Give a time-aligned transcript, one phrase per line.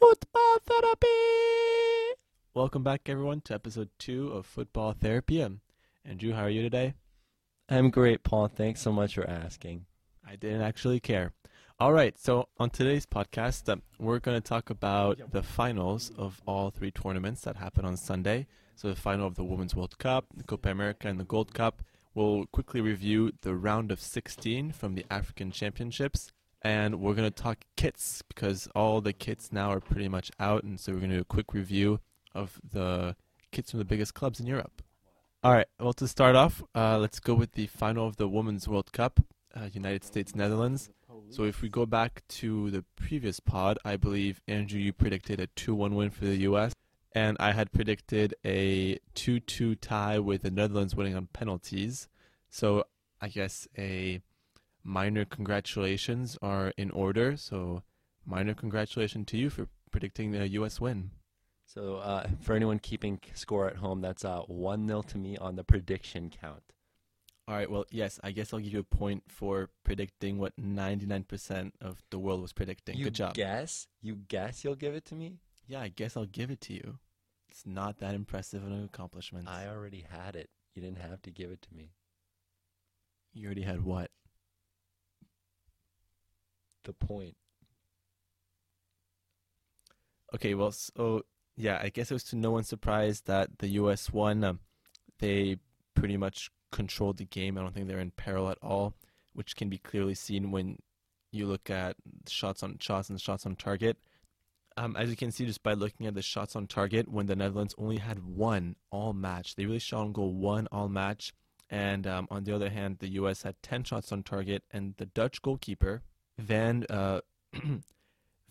[0.00, 1.06] Football Therapy!
[2.54, 5.42] Welcome back, everyone, to episode two of Football Therapy.
[5.42, 5.60] Um,
[6.04, 6.94] Andrew, how are you today?
[7.68, 8.46] I'm great, Paul.
[8.46, 9.86] Thanks so much for asking.
[10.24, 11.32] I didn't actually care.
[11.80, 16.40] All right, so on today's podcast, um, we're going to talk about the finals of
[16.46, 18.46] all three tournaments that happen on Sunday.
[18.76, 21.82] So, the final of the Women's World Cup, the Copa America, and the Gold Cup.
[22.14, 26.30] We'll quickly review the round of 16 from the African Championships.
[26.62, 30.64] And we're going to talk kits because all the kits now are pretty much out.
[30.64, 32.00] And so, we're going to do a quick review
[32.34, 33.16] of the
[33.52, 34.82] kits from the biggest clubs in Europe.
[35.44, 38.66] All right, well, to start off, uh, let's go with the final of the Women's
[38.66, 39.20] World Cup,
[39.54, 40.90] uh, United States Netherlands.
[41.30, 45.46] So if we go back to the previous pod, I believe Andrew you predicted a
[45.48, 46.72] 2-1 win for the US
[47.12, 52.08] and I had predicted a 2-2 tie with the Netherlands winning on penalties.
[52.50, 52.84] So
[53.20, 54.20] I guess a
[54.84, 57.36] minor congratulations are in order.
[57.36, 57.82] So
[58.24, 61.10] minor congratulations to you for predicting the US win.
[61.64, 65.64] So uh, for anyone keeping score at home, that's uh, 1-0 to me on the
[65.64, 66.62] prediction count.
[67.46, 67.70] All right.
[67.70, 68.18] Well, yes.
[68.22, 72.52] I guess I'll give you a point for predicting what 99% of the world was
[72.52, 72.96] predicting.
[72.96, 73.34] You Good job.
[73.34, 73.86] guess?
[74.02, 75.38] You guess you'll give it to me?
[75.66, 76.98] Yeah, I guess I'll give it to you.
[77.50, 79.48] It's not that impressive of an accomplishment.
[79.48, 80.50] I already had it.
[80.74, 81.92] You didn't have to give it to me.
[83.32, 84.10] You already had what?
[86.84, 87.36] The point.
[90.34, 90.54] Okay.
[90.54, 91.24] Well, so
[91.56, 94.12] yeah, I guess it was to no one's surprise that the U.S.
[94.12, 94.44] won.
[94.44, 94.60] Um,
[95.18, 95.56] they
[95.94, 97.58] pretty much controlled the game.
[97.58, 98.94] I don't think they're in peril at all,
[99.32, 100.78] which can be clearly seen when
[101.32, 101.96] you look at
[102.28, 103.98] shots on shots and shots on target.
[104.76, 107.34] Um, as you can see just by looking at the shots on target, when the
[107.34, 111.32] Netherlands only had one all match, they really shot on goal one all match.
[111.68, 113.42] And um, on the other hand, the U.S.
[113.42, 116.02] had 10 shots on target, and the Dutch goalkeeper,
[116.38, 117.20] Van uh,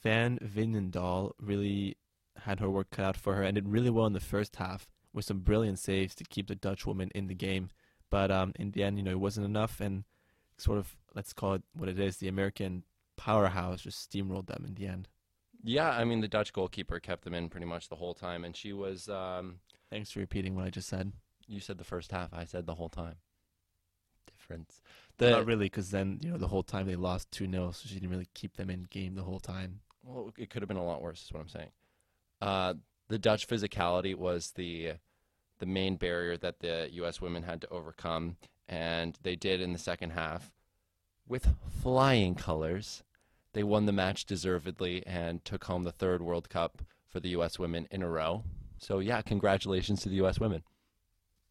[0.03, 1.97] Van Veenendaal, really
[2.41, 4.87] had her work cut out for her and did really well in the first half
[5.13, 7.69] with some brilliant saves to keep the Dutch woman in the game.
[8.09, 10.03] But um, in the end, you know, it wasn't enough, and
[10.57, 12.17] sort of let's call it what it is.
[12.17, 12.83] The American
[13.17, 15.07] powerhouse just steamrolled them in the end.
[15.63, 18.55] Yeah, I mean, the Dutch goalkeeper kept them in pretty much the whole time, and
[18.55, 19.09] she was.
[19.09, 21.11] Um, Thanks for repeating what I just said.
[21.47, 22.33] you said the first half.
[22.33, 23.15] I said the whole time.
[24.47, 24.81] Difference.
[25.19, 27.95] Not really, because then you know the whole time they lost two 0 so she
[27.95, 29.79] didn't really keep them in game the whole time.
[30.03, 31.23] Well, it could have been a lot worse.
[31.23, 31.71] Is what I'm saying.
[32.39, 32.75] Uh,
[33.09, 34.93] the Dutch physicality was the
[35.59, 37.19] the main barrier that the U.S.
[37.19, 38.37] women had to overcome,
[38.69, 40.53] and they did in the second half
[41.27, 43.03] with flying colors.
[43.53, 47.57] They won the match deservedly and took home the third World Cup for the U.S.
[47.57, 48.43] women in a row.
[48.77, 50.39] So yeah, congratulations to the U.S.
[50.39, 50.63] women.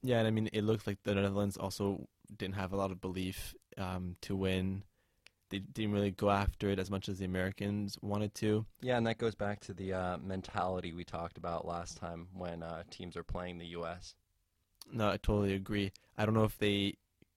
[0.03, 2.07] Yeah, and I mean, it looked like the Netherlands also
[2.37, 4.83] didn't have a lot of belief um, to win.
[5.51, 8.67] They didn't really go after it as much as the Americans wanted to.
[8.81, 12.63] Yeah, and that goes back to the uh, mentality we talked about last time when
[12.63, 14.15] uh, teams are playing the U.S.
[14.93, 15.93] No, I totally agree.
[16.19, 16.95] I don't know if they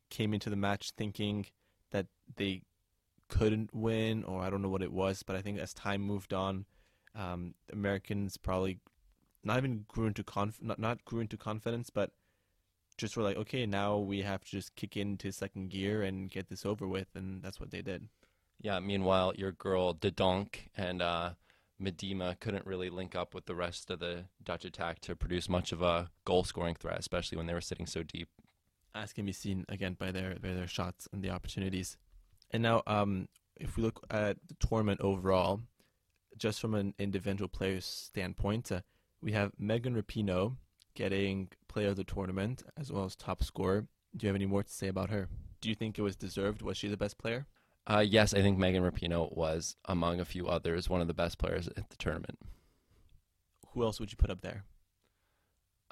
[0.09, 1.45] came into the match thinking
[1.91, 2.63] that they
[3.27, 6.33] couldn't win, or I don't know what it was, but I think as time moved
[6.33, 6.66] on,
[7.16, 8.79] um, Americans probably
[9.44, 12.11] not even grew into conf- not, not grew into confidence, but
[13.00, 16.50] just were like, okay, now we have to just kick into second gear and get
[16.50, 18.08] this over with, and that's what they did.
[18.62, 18.80] Yeah.
[18.80, 21.32] Meanwhile, your girl De Donk and uh,
[21.82, 25.72] Miedema couldn't really link up with the rest of the Dutch attack to produce much
[25.72, 28.28] of a goal-scoring threat, especially when they were sitting so deep.
[28.94, 31.96] As can be seen again by their by their shots and the opportunities.
[32.52, 35.62] And now, um, if we look at the tournament overall,
[36.38, 38.81] just from an individual player's standpoint, uh,
[39.22, 40.56] we have Megan Rapinoe
[40.95, 43.88] getting player of the tournament as well as top scorer.
[44.16, 45.29] Do you have any more to say about her?
[45.61, 46.61] Do you think it was deserved?
[46.61, 47.47] Was she the best player?
[47.88, 51.38] Uh, yes, I think Megan Rapinoe was, among a few others, one of the best
[51.38, 52.38] players at the tournament.
[53.73, 54.63] Who else would you put up there?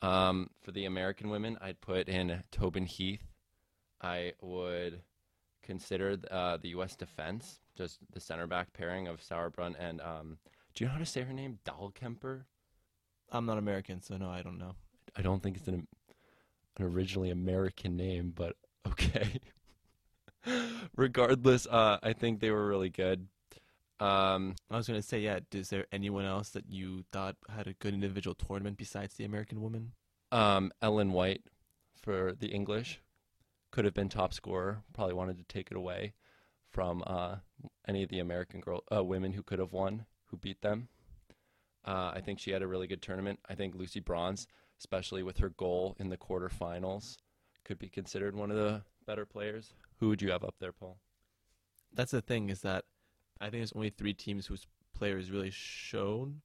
[0.01, 3.23] Um, for the American women, I'd put in Tobin Heath.
[4.01, 5.01] I would
[5.63, 6.95] consider uh, the U.S.
[6.95, 10.37] defense, just the center back pairing of Sauerbrunn and um,
[10.77, 11.57] do you know how to say her name?
[11.65, 12.43] Dahlkemper.
[13.31, 14.75] I'm not American, so no, I don't know.
[15.17, 15.87] I don't think it's an,
[16.77, 18.55] an originally American name, but
[18.87, 19.39] okay.
[20.95, 23.27] Regardless, uh, I think they were really good.
[23.99, 27.67] Um, I was going to say, yeah, is there anyone else that you thought had
[27.67, 29.93] a good individual tournament besides the American woman?
[30.31, 31.43] um, Ellen White
[32.01, 33.01] for the English
[33.71, 34.83] could have been top scorer.
[34.93, 36.13] Probably wanted to take it away
[36.69, 37.37] from uh,
[37.87, 40.89] any of the American girl uh, women who could have won, who beat them.
[41.85, 43.39] Uh, I think she had a really good tournament.
[43.47, 44.47] I think Lucy Bronze,
[44.79, 47.17] especially with her goal in the quarterfinals,
[47.63, 49.73] could be considered one of the better players.
[49.99, 50.97] Who would you have up there, Paul?
[51.93, 52.85] That's the thing is that
[53.39, 56.41] I think there's only three teams whose players really shown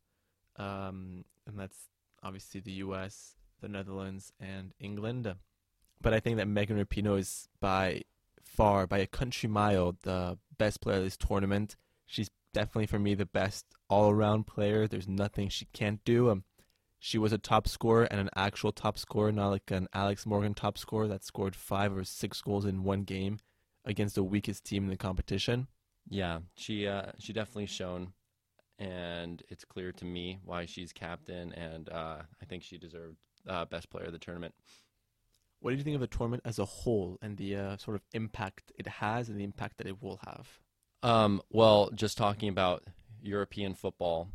[0.56, 1.88] um, and that's
[2.22, 5.32] obviously the U.S., the Netherlands, and England.
[6.00, 8.02] But I think that Megan Rapinoe is by
[8.42, 11.76] far, by a country mile, the best player of this tournament.
[12.06, 14.86] She's definitely for me the best all-around player.
[14.86, 16.30] There's nothing she can't do.
[16.30, 16.44] Um,
[17.04, 20.54] she was a top scorer and an actual top scorer, not like an Alex Morgan
[20.54, 23.40] top scorer that scored five or six goals in one game
[23.84, 25.66] against the weakest team in the competition.
[26.08, 28.12] Yeah, she uh, she definitely shown,
[28.78, 33.16] and it's clear to me why she's captain, and uh, I think she deserved
[33.48, 34.54] uh, best player of the tournament.
[35.58, 38.02] What do you think of the tournament as a whole and the uh, sort of
[38.12, 40.60] impact it has and the impact that it will have?
[41.02, 42.84] Um, well, just talking about
[43.20, 44.28] European football,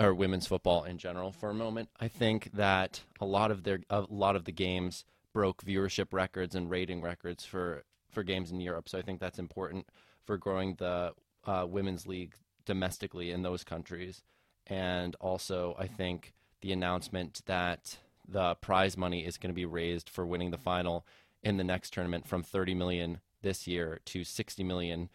[0.00, 1.90] or women's football in general for a moment.
[2.00, 6.54] I think that a lot of their a lot of the games broke viewership records
[6.54, 8.88] and rating records for for games in Europe.
[8.88, 9.86] So I think that's important
[10.24, 11.12] for growing the
[11.44, 14.22] uh, women's league domestically in those countries.
[14.66, 20.08] And also, I think the announcement that the prize money is going to be raised
[20.08, 21.06] for winning the final
[21.42, 25.08] in the next tournament from 30 million this year to 60 million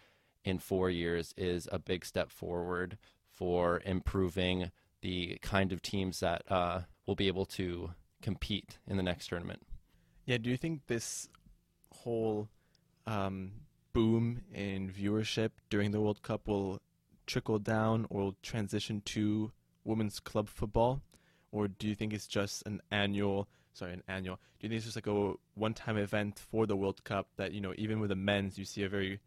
[0.43, 2.97] in four years is a big step forward
[3.35, 4.71] for improving
[5.01, 7.91] the kind of teams that uh, will be able to
[8.21, 9.61] compete in the next tournament.
[10.25, 11.29] Yeah, do you think this
[11.91, 12.49] whole
[13.05, 13.51] um,
[13.93, 16.81] boom in viewership during the World Cup will
[17.27, 19.51] trickle down or transition to
[19.83, 21.01] women's club football?
[21.51, 24.85] Or do you think it's just an annual, sorry, an annual, do you think it's
[24.85, 28.09] just like a one time event for the World Cup that, you know, even with
[28.09, 29.19] the men's, you see a very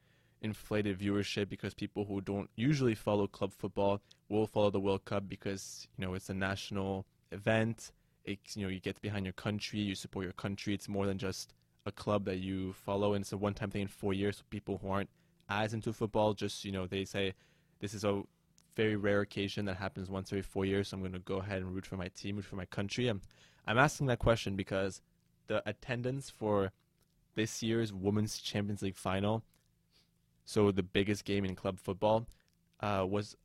[0.42, 5.28] inflated viewership because people who don't usually follow club football will follow the World Cup
[5.28, 7.92] because you know it's a national event.
[8.24, 10.74] It's you know you get behind your country, you support your country.
[10.74, 11.54] It's more than just
[11.86, 14.38] a club that you follow, and it's a one-time thing in four years.
[14.38, 15.10] So people who aren't
[15.48, 17.34] as into football just you know they say
[17.80, 18.22] this is a
[18.76, 20.88] very rare occasion that happens once every four years.
[20.88, 23.08] So I'm going to go ahead and root for my team, root for my country.
[23.08, 23.22] I'm
[23.66, 25.02] I'm asking that question because
[25.48, 26.72] the attendance for
[27.34, 29.42] this year's Women's Champions League final
[30.48, 32.26] so the biggest game in club football,
[32.80, 33.36] uh, was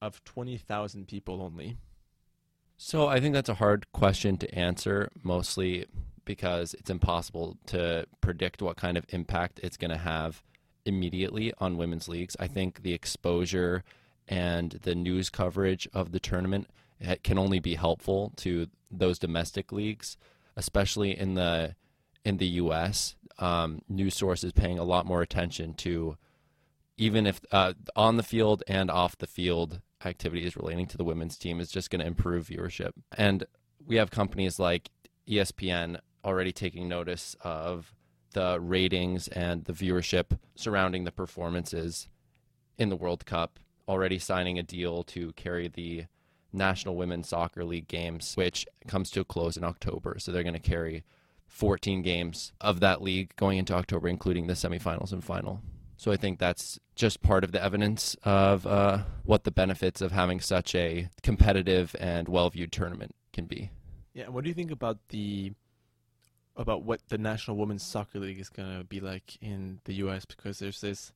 [0.00, 1.76] of 20,000 people only.
[2.76, 5.86] So I think that's a hard question to answer, mostly
[6.24, 10.44] because it's impossible to predict what kind of impact it's going to have
[10.84, 12.36] immediately on women's leagues.
[12.38, 13.82] I think the exposure
[14.28, 16.68] and the news coverage of the tournament
[17.24, 20.16] can only be helpful to those domestic leagues,
[20.56, 21.74] especially in the
[22.24, 23.16] in the U.S.
[23.40, 26.16] Um, news sources paying a lot more attention to
[26.96, 31.38] even if uh, on the field and off the field activities relating to the women's
[31.38, 32.90] team is just going to improve viewership.
[33.16, 33.44] And
[33.86, 34.90] we have companies like
[35.28, 37.94] ESPN already taking notice of
[38.32, 42.08] the ratings and the viewership surrounding the performances
[42.78, 43.58] in the World Cup,
[43.88, 46.04] already signing a deal to carry the
[46.52, 50.16] National Women's Soccer League games, which comes to a close in October.
[50.18, 51.04] So they're going to carry
[51.46, 55.60] 14 games of that league going into October, including the semifinals and final.
[56.02, 60.10] So I think that's just part of the evidence of uh, what the benefits of
[60.10, 63.70] having such a competitive and well-viewed tournament can be.
[64.12, 65.52] Yeah, what do you think about the
[66.56, 70.24] about what the National Women's Soccer League is going to be like in the U.S.
[70.24, 71.12] Because there's this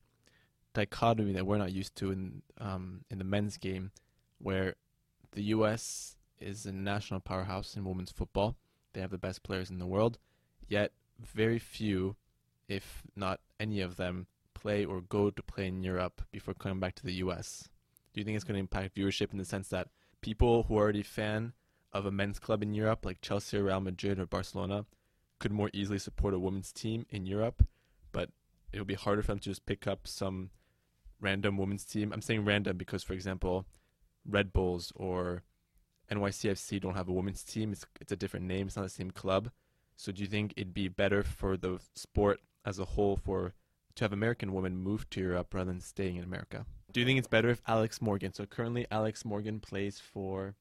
[0.73, 3.91] dichotomy that we're not used to in um, in the men's game,
[4.37, 4.75] where
[5.33, 6.15] the U.S.
[6.39, 8.55] is a national powerhouse in women's football.
[8.93, 10.17] They have the best players in the world,
[10.69, 12.15] yet very few,
[12.69, 14.27] if not any of them,
[14.59, 17.69] play or go to play in Europe before coming back to the US?
[18.13, 19.89] Do you think it's going to impact viewership in the sense that
[20.21, 21.53] people who are already fan
[21.93, 24.85] of a men's club in Europe, like Chelsea or Real Madrid or Barcelona,
[25.39, 27.65] could more easily support a women's team in Europe,
[28.11, 28.29] but
[28.71, 30.49] it would be harder for them to just pick up some
[31.21, 32.11] random women's team.
[32.11, 33.65] I'm saying random because, for example,
[34.25, 35.43] Red Bulls or
[36.11, 37.71] NYCFC don't have a women's team.
[37.71, 38.67] It's it's a different name.
[38.67, 39.51] It's not the same club.
[39.95, 43.53] So do you think it'd be better for the sport as a whole for
[43.97, 46.65] to have American women move to Europe rather than staying in America.
[46.91, 50.55] Do you think it's better if Alex Morgan, so currently Alex Morgan plays for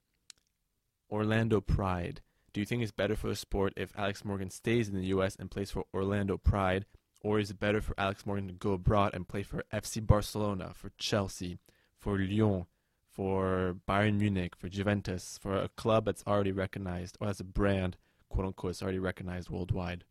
[1.10, 2.20] Orlando Pride.
[2.52, 5.36] Do you think it's better for the sport if Alex Morgan stays in the US
[5.36, 6.86] and plays for Orlando Pride?
[7.22, 10.72] Or is it better for Alex Morgan to go abroad and play for FC Barcelona,
[10.74, 11.58] for Chelsea,
[11.98, 12.66] for Lyon,
[13.10, 17.96] for Bayern Munich, for Juventus, for a club that's already recognized, or as a brand,
[18.28, 20.04] quote unquote, it's already recognized worldwide,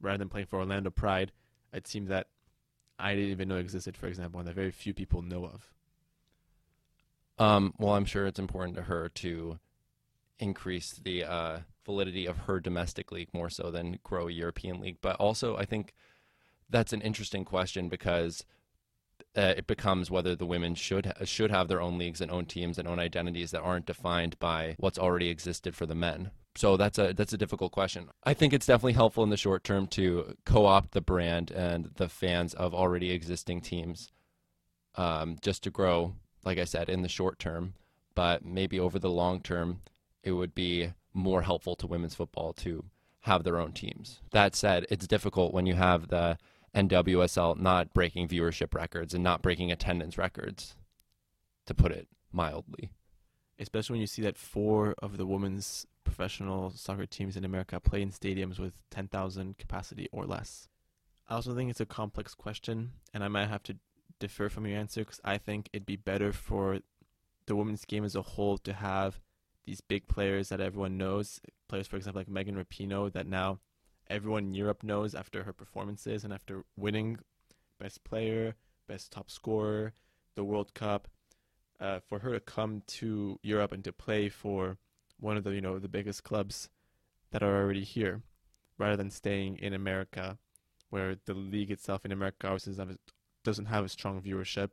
[0.00, 1.32] rather than playing for Orlando Pride?
[1.72, 2.28] It seems that
[3.02, 5.74] I didn't even know existed, for example, and that very few people know of.
[7.38, 9.58] Um, well, I'm sure it's important to her to
[10.38, 14.98] increase the uh, validity of her domestic league more so than grow a European league.
[15.00, 15.94] But also, I think
[16.70, 18.44] that's an interesting question because
[19.36, 22.46] uh, it becomes whether the women should ha- should have their own leagues and own
[22.46, 26.30] teams and own identities that aren't defined by what's already existed for the men.
[26.54, 28.08] So that's a that's a difficult question.
[28.24, 32.08] I think it's definitely helpful in the short term to co-opt the brand and the
[32.08, 34.10] fans of already existing teams,
[34.96, 36.14] um, just to grow.
[36.44, 37.74] Like I said, in the short term,
[38.14, 39.80] but maybe over the long term,
[40.22, 42.84] it would be more helpful to women's football to
[43.20, 44.20] have their own teams.
[44.32, 46.38] That said, it's difficult when you have the
[46.74, 50.74] NWSL not breaking viewership records and not breaking attendance records,
[51.66, 52.90] to put it mildly.
[53.58, 58.02] Especially when you see that four of the women's professional soccer teams in America play
[58.02, 60.68] in stadiums with 10,000 capacity or less.
[61.28, 63.76] I also think it's a complex question, and I might have to
[64.18, 66.80] defer from your answer because I think it'd be better for
[67.46, 69.20] the women's game as a whole to have
[69.64, 71.40] these big players that everyone knows.
[71.68, 73.60] Players, for example, like Megan Rapinoe, that now
[74.08, 77.18] everyone in Europe knows after her performances and after winning
[77.80, 78.54] best player,
[78.86, 79.94] best top scorer,
[80.34, 81.08] the World Cup.
[81.80, 84.78] Uh, for her to come to Europe and to play for
[85.22, 86.68] one of the you know the biggest clubs
[87.30, 88.22] that are already here,
[88.76, 90.36] rather than staying in America,
[90.90, 92.74] where the league itself in America obviously
[93.44, 94.70] doesn't have a, strong viewership.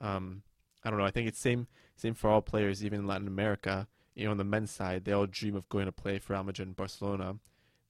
[0.00, 0.42] Um,
[0.84, 1.04] I don't know.
[1.04, 3.88] I think it's same same for all players, even in Latin America.
[4.14, 6.44] You know, on the men's side, they all dream of going to play for Real
[6.44, 7.36] Madrid and Barcelona.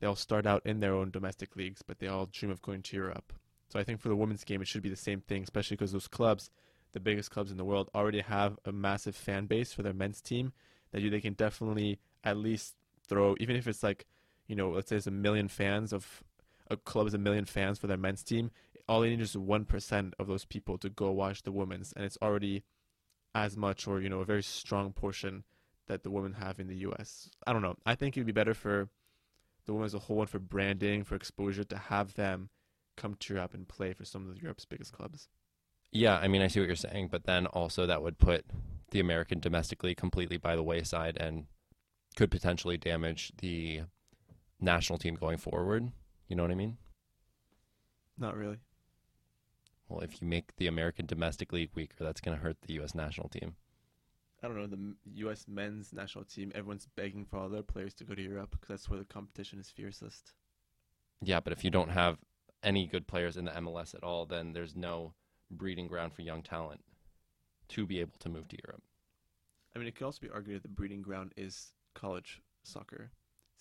[0.00, 2.82] They all start out in their own domestic leagues, but they all dream of going
[2.82, 3.32] to Europe.
[3.68, 5.92] So I think for the women's game, it should be the same thing, especially because
[5.92, 6.50] those clubs,
[6.92, 10.20] the biggest clubs in the world, already have a massive fan base for their men's
[10.20, 10.52] team.
[10.92, 12.75] That you, they can definitely at least
[13.08, 14.06] throw, even if it's like,
[14.46, 16.22] you know, let's say it's a million fans of
[16.70, 18.50] a club is a million fans for their men's team.
[18.88, 22.04] All they need is one percent of those people to go watch the women's, and
[22.04, 22.64] it's already
[23.34, 25.44] as much or you know a very strong portion
[25.87, 27.30] that the women have in the U.S.
[27.46, 27.76] I don't know.
[27.84, 28.88] I think it would be better for
[29.66, 32.49] the women as a whole and for branding, for exposure, to have them
[32.96, 35.28] come to Europe and play for some of Europe's biggest clubs.
[35.90, 38.44] Yeah, I mean, I see what you're saying, but then also that would put
[38.92, 41.46] the American domestic league completely by the wayside and
[42.14, 43.82] could potentially damage the
[44.61, 45.90] national team going forward.
[46.28, 46.76] You know what I mean?
[48.18, 48.58] Not really.
[49.88, 52.94] Well, if you make the American domestic league weaker, that's going to hurt the U.S.
[52.94, 53.56] national team.
[54.42, 55.46] I don't know the U.S.
[55.49, 56.52] men's national team.
[56.54, 59.58] Everyone's begging for all their players to go to Europe because that's where the competition
[59.58, 60.32] is fiercest.
[61.22, 62.18] Yeah, but if you don't have
[62.62, 65.14] any good players in the MLS at all, then there's no
[65.50, 66.80] breeding ground for young talent
[67.72, 68.82] to be able to move to Europe.
[69.74, 73.10] I mean, it could also be argued that the breeding ground is college soccer.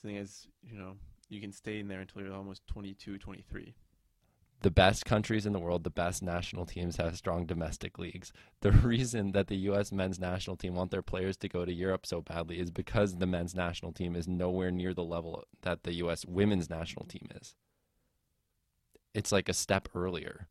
[0.02, 0.94] The thing is, you know,
[1.30, 3.74] you can stay in there until you're almost 22, 23
[4.62, 8.32] the best countries in the world, the best national teams have strong domestic leagues.
[8.62, 9.92] The reason that the U.S.
[9.92, 13.26] men's national team want their players to go to Europe so badly is because the
[13.26, 16.26] men's national team is nowhere near the level that the U.S.
[16.26, 17.56] women's national team is.
[19.14, 20.48] It's like a step earlier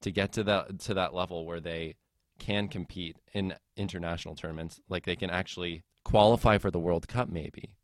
[0.00, 1.96] to get to that to that level where they
[2.38, 7.70] can compete in international tournaments, like they can actually qualify for the World Cup, maybe.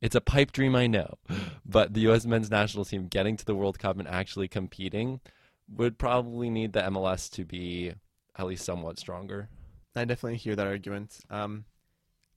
[0.00, 1.18] It's a pipe dream, I know.
[1.64, 2.26] But the U.S.
[2.26, 5.20] men's national team getting to the World Cup and actually competing
[5.68, 7.92] would probably need the MLS to be
[8.36, 9.48] at least somewhat stronger.
[9.96, 11.20] I definitely hear that argument.
[11.30, 11.64] Um,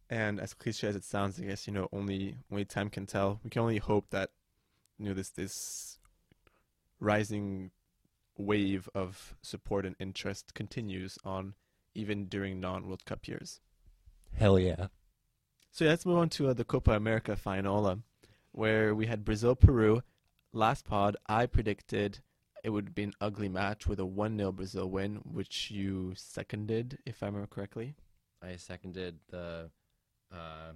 [0.09, 3.39] and as cliche as it sounds, I guess you know only only time can tell.
[3.43, 4.29] We can only hope that
[4.97, 5.99] you know this this
[6.99, 7.71] rising
[8.37, 11.55] wave of support and interest continues on
[11.95, 13.59] even during non World Cup years.
[14.33, 14.87] Hell yeah.
[15.71, 17.95] So yeah, let's move on to uh, the Copa America final, uh,
[18.51, 20.01] where we had Brazil Peru.
[20.53, 22.19] Last pod, I predicted
[22.63, 26.97] it would be an ugly match with a 1 0 Brazil win, which you seconded,
[27.05, 27.95] if I remember correctly.
[28.41, 29.69] I seconded the
[30.31, 30.73] uh,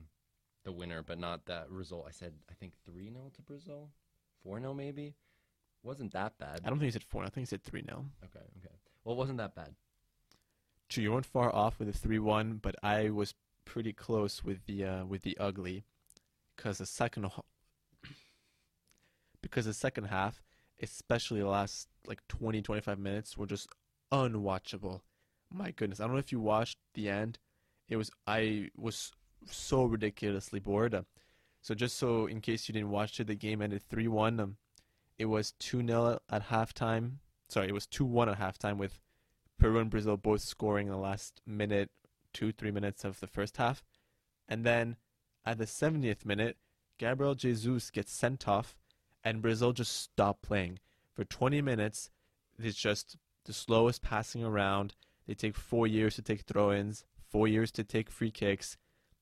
[0.64, 2.06] the winner, but not that result.
[2.08, 3.90] I said, I think 3 0 to Brazil?
[4.44, 5.16] 4 0 maybe?
[5.84, 6.62] Wasn't that bad.
[6.64, 8.06] I don't think he said 4 I think he said 3 0.
[8.24, 8.76] Okay, okay.
[9.04, 9.76] Well, it wasn't that bad.
[10.90, 13.34] True, you weren't far off with a 3 1, but I was
[13.66, 15.84] pretty close with the uh, with the ugly,
[16.56, 17.32] because the second
[19.42, 20.44] because the second half,
[20.82, 23.68] especially the last like 20 25 minutes, were just
[24.12, 25.02] unwatchable.
[25.52, 27.40] My goodness, I don't know if you watched the end.
[27.90, 29.12] It was I was
[29.50, 30.94] so ridiculously bored.
[30.94, 31.04] Uh,
[31.62, 34.40] so just so in case you didn't watch it, the game ended 3-1.
[34.40, 34.58] Um,
[35.22, 37.18] it was 2-0 at halftime.
[37.48, 39.00] Sorry, it was 2-1 at halftime with
[39.60, 41.92] Peru and Brazil both scoring in the last minute
[42.34, 43.84] two, three minutes of the first half.
[44.50, 44.98] And then
[45.46, 46.58] at the 70th minute,
[46.98, 48.76] Gabriel Jesus gets sent off,
[49.24, 50.80] and Brazil just stop playing.
[51.14, 52.10] For 20 minutes,
[52.58, 54.96] it's just the slowest passing around.
[55.28, 58.76] They take four years to take throw ins, four years to take free kicks.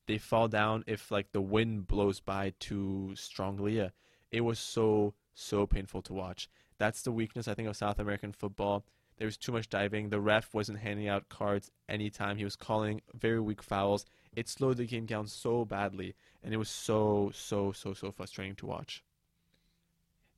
[0.07, 3.89] They fall down if like the wind blows by too strongly.
[4.31, 6.50] It was so, so painful to watch.
[6.77, 8.86] That's the weakness I think of South American football.
[9.17, 10.09] There was too much diving.
[10.09, 12.38] The ref wasn't handing out cards anytime.
[12.38, 14.05] He was calling very weak fouls.
[14.33, 18.55] It slowed the game down so badly, and it was so so so so frustrating
[18.55, 19.03] to watch.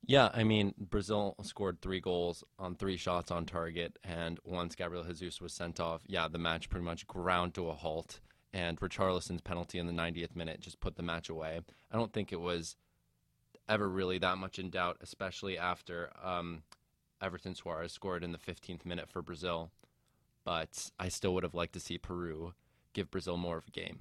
[0.03, 5.03] Yeah, I mean, Brazil scored three goals on three shots on target, and once Gabriel
[5.03, 8.19] Jesus was sent off, yeah, the match pretty much ground to a halt.
[8.53, 11.61] And Richarlison's penalty in the 90th minute just put the match away.
[11.91, 12.75] I don't think it was
[13.67, 16.63] ever really that much in doubt, especially after um,
[17.21, 19.71] Everton Soares scored in the 15th minute for Brazil.
[20.43, 22.53] But I still would have liked to see Peru
[22.93, 23.99] give Brazil more of a game.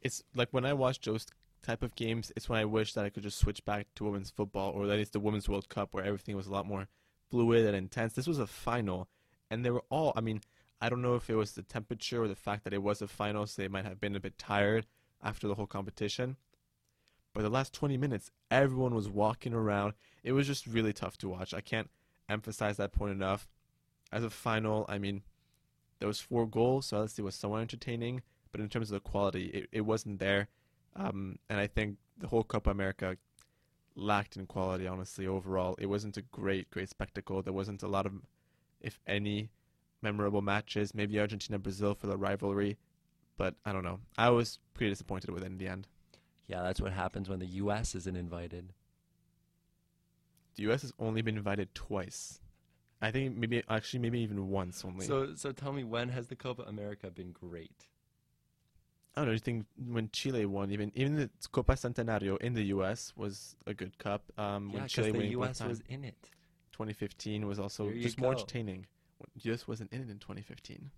[0.00, 1.26] It's like when I watch those
[1.62, 4.30] type of games, it's when I wish that I could just switch back to women's
[4.30, 6.88] football, or that it's the Women's World Cup where everything was a lot more
[7.30, 8.12] fluid and intense.
[8.12, 9.08] This was a final,
[9.50, 10.40] and they were all, I mean,
[10.80, 13.08] I don't know if it was the temperature or the fact that it was a
[13.08, 14.86] final, so they might have been a bit tired
[15.22, 16.36] after the whole competition.
[17.34, 19.94] But the last 20 minutes, everyone was walking around.
[20.22, 21.52] It was just really tough to watch.
[21.52, 21.90] I can't
[22.28, 23.48] emphasize that point enough.
[24.12, 25.22] As a final, I mean,
[25.98, 28.22] there was four goals, so see, was somewhat entertaining.
[28.52, 30.48] But in terms of the quality, it, it wasn't there.
[30.94, 33.16] Um, and I think the whole Copa America
[33.96, 35.74] lacked in quality, honestly, overall.
[35.78, 37.42] It wasn't a great, great spectacle.
[37.42, 38.12] There wasn't a lot of,
[38.80, 39.50] if any,
[40.02, 40.94] memorable matches.
[40.94, 42.76] Maybe Argentina Brazil for the rivalry.
[43.36, 43.98] But I don't know.
[44.16, 45.88] I was pretty disappointed with it in the end.
[46.46, 47.94] Yeah, that's what happens when the U.S.
[47.94, 48.72] isn't invited.
[50.56, 50.82] The U.S.
[50.82, 52.40] has only been invited twice.
[53.02, 55.06] I think maybe, actually, maybe even once only.
[55.06, 57.88] So, so tell me, when has the Copa America been great?
[59.16, 59.32] I don't know.
[59.32, 63.12] You think when Chile won, even even the Copa Centenario in the U.S.
[63.16, 64.22] was a good cup.
[64.36, 65.60] Um, Yeah, when because Chile the U.S.
[65.62, 66.30] was in it.
[66.72, 68.38] 2015 was also There you just more go.
[68.40, 68.86] entertaining.
[69.42, 69.68] U.S.
[69.68, 70.90] wasn't in it in 2015.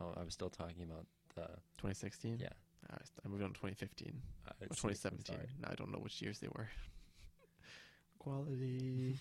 [0.00, 1.42] Oh, I was still talking about the.
[1.78, 2.38] 2016.
[2.40, 2.48] Yeah.
[2.90, 5.24] Uh, I moved on to 2015 Uh, or 2017.
[5.36, 5.48] sorry.
[5.60, 6.68] No, I don't know which years they were.
[8.18, 9.18] Quality.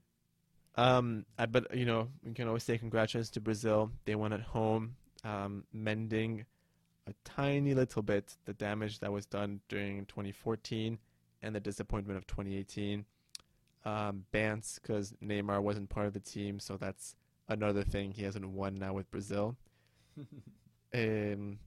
[0.76, 3.90] um, I, but you know, we can always say congratulations to Brazil.
[4.04, 6.44] They won at home, um, mending
[7.06, 10.98] a tiny little bit the damage that was done during 2014
[11.42, 13.04] and the disappointment of 2018.
[13.84, 17.16] Um, Bance, because Neymar wasn't part of the team, so that's
[17.48, 19.56] another thing he hasn't won now with Brazil.
[20.94, 21.58] um,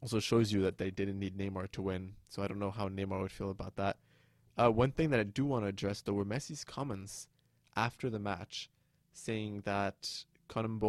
[0.00, 2.14] also shows you that they didn't need Neymar to win.
[2.28, 3.96] So I don't know how Neymar would feel about that.
[4.56, 7.28] Uh, one thing that I do want to address though were Messi's comments
[7.76, 8.70] after the match,
[9.12, 10.80] saying that Cotton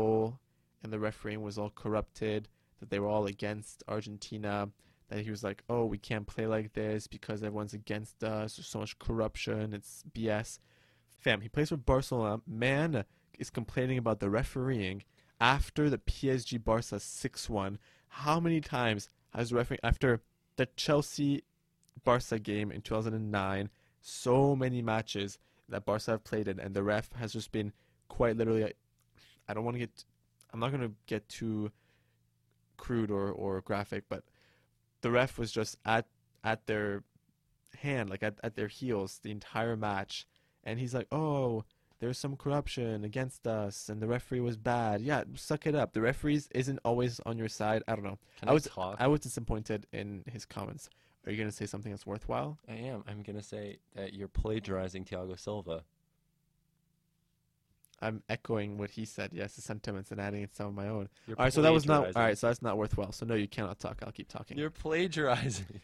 [0.82, 2.48] and the refereeing was all corrupted,
[2.80, 4.69] that they were all against Argentina,
[5.10, 8.56] that he was like, "Oh, we can't play like this because everyone's against us.
[8.56, 9.74] There's so much corruption.
[9.74, 10.60] It's BS."
[11.17, 12.41] Fam, he plays for Barcelona.
[12.48, 13.04] Man
[13.38, 15.04] is complaining about the refereeing
[15.39, 17.78] after the PSG Barca 6-1.
[18.10, 20.22] How many times has referee after
[20.58, 21.43] the Chelsea
[22.04, 23.69] Barca game in 2009,
[24.02, 25.38] so many matches
[25.69, 27.72] that Barca have played in, and the ref has just been
[28.08, 28.74] quite literally.
[29.48, 30.04] I don't want to get.
[30.52, 31.72] I'm not going to get too
[32.78, 34.24] crude or, or graphic, but
[35.02, 36.06] the ref was just at
[36.43, 37.04] at their
[37.78, 40.26] hand, like at, at their heels, the entire match,
[40.63, 41.65] and he's like, "Oh,
[41.99, 45.93] there's some corruption against us, and the referee was bad." Yeah, suck it up.
[45.93, 47.83] The referees isn't always on your side.
[47.88, 48.17] I don't know.
[48.39, 48.97] Can I I, was- talk?
[48.99, 50.89] I was disappointed in his comments.
[51.25, 52.57] Are you going to say something that's worthwhile?
[52.67, 53.03] I am.
[53.07, 55.83] I'm gonna say that you're plagiarizing Thiago Silva.
[58.01, 59.31] I'm echoing what he said.
[59.33, 61.09] Yes, the sentiments and adding some of my own.
[61.27, 62.38] You're All right, so that was not all right.
[62.38, 63.12] So that's not worthwhile.
[63.12, 64.01] So no, you cannot talk.
[64.05, 64.57] I'll keep talking.
[64.57, 65.81] You're plagiarizing.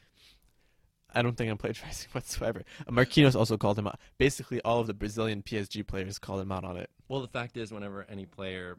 [1.15, 2.63] I don't think I'm plagiarizing whatsoever.
[2.89, 3.99] Marquinhos also called him out.
[4.17, 6.89] Basically, all of the Brazilian PSG players called him out on it.
[7.07, 8.77] Well, the fact is, whenever any player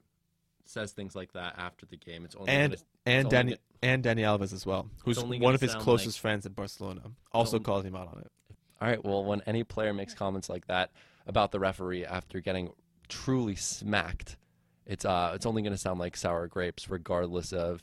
[0.64, 3.62] says things like that after the game, it's only And gonna, and only Dani go-
[3.82, 7.56] and Dani Alves as well, who's one of his sound closest friends in Barcelona, also
[7.56, 8.30] only- called him out on it.
[8.80, 9.02] All right.
[9.02, 10.90] Well, when any player makes comments like that
[11.26, 12.72] about the referee after getting
[13.08, 14.36] truly smacked,
[14.84, 17.82] it's uh, it's only going to sound like sour grapes, regardless of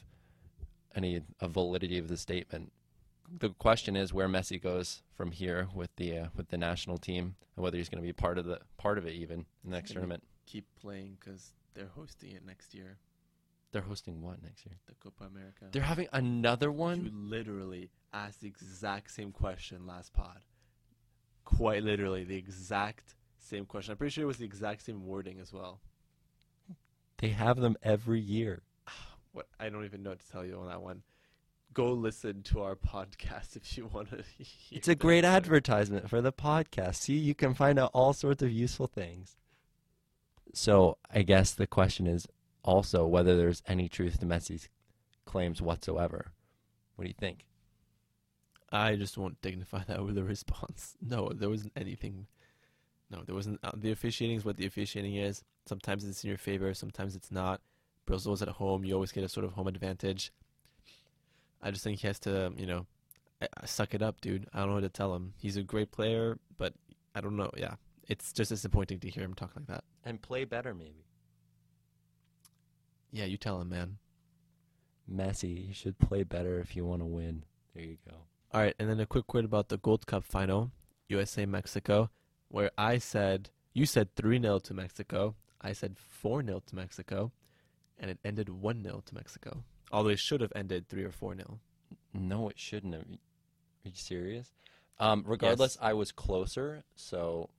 [0.96, 2.72] any of validity of the statement.
[3.36, 7.36] The question is where Messi goes from here with the uh, with the national team,
[7.56, 9.76] and whether he's going to be part of the part of it even in the
[9.76, 10.24] next tournament.
[10.46, 12.98] Keep playing because they're hosting it next year,
[13.72, 14.76] They're hosting what next year?
[14.88, 15.66] the Copa America.
[15.72, 17.06] They're having another one.
[17.06, 20.42] You literally asked the exact same question last pod.
[21.44, 23.92] Quite literally, the exact same question.
[23.94, 25.82] I'm pretty sure it was the exact same wording as well.
[27.18, 28.62] They have them every year.
[29.32, 31.02] What I don't even know what to tell you on that one.
[31.74, 34.18] Go listen to our podcast if you want to.
[34.38, 35.36] Hear It's a great that.
[35.36, 36.96] advertisement for the podcast.
[36.96, 39.38] See, you can find out all sorts of useful things.
[40.54, 42.28] So, I guess the question is
[42.64, 44.70] also whether there's any truth to Messi's
[45.26, 46.32] claims whatsoever.
[46.96, 47.46] What do you think?
[48.72, 50.96] I just won't dignify that with a response.
[51.02, 52.28] No, there wasn't anything.
[53.10, 53.60] No, there wasn't.
[53.64, 55.44] Uh, the officiating is what the officiating is.
[55.66, 57.62] Sometimes it's in your favor, sometimes it's not.
[58.06, 58.84] Brazil's at home.
[58.84, 60.32] You always get a sort of home advantage.
[61.64, 62.86] I just think he has to, you know,
[63.66, 64.48] suck it up, dude.
[64.54, 65.34] I don't know what to tell him.
[65.38, 66.74] He's a great player, but
[67.16, 67.50] I don't know.
[67.56, 67.76] Yeah,
[68.08, 69.86] it's just disappointing to hear him talk like that.
[70.04, 71.06] And play better, maybe.
[73.12, 73.98] Yeah, you tell him, man.
[75.10, 77.46] Messi, you should play better if you want to win.
[77.74, 78.18] There you go.
[78.54, 80.72] All right, and then a quick word about the Gold Cup final,
[81.08, 82.10] USA Mexico,
[82.50, 85.36] where I said you said 3-0 to Mexico.
[85.62, 87.32] I said 4-0 to Mexico,
[87.98, 89.64] and it ended 1-0 to Mexico.
[89.94, 91.60] Although it should have ended 3 or four nil.
[92.14, 93.04] No, it shouldn't have.
[93.04, 94.52] Are you serious?
[95.00, 95.88] Um, regardless, Yes.
[95.90, 97.50] I was closer, so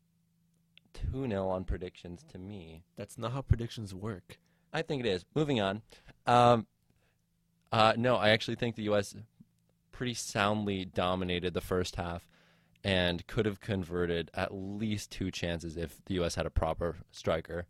[0.94, 2.84] 2 0 on predictions to me.
[2.96, 4.38] That's not how predictions work.
[4.72, 5.24] I think it is.
[5.34, 5.82] Moving on.
[6.26, 6.66] Um,
[7.70, 9.14] uh, no, I actually think the U.S.
[9.92, 12.28] pretty soundly dominated the first half
[12.82, 16.34] and could have converted at least two chances if the U.S.
[16.34, 17.66] had a proper striker.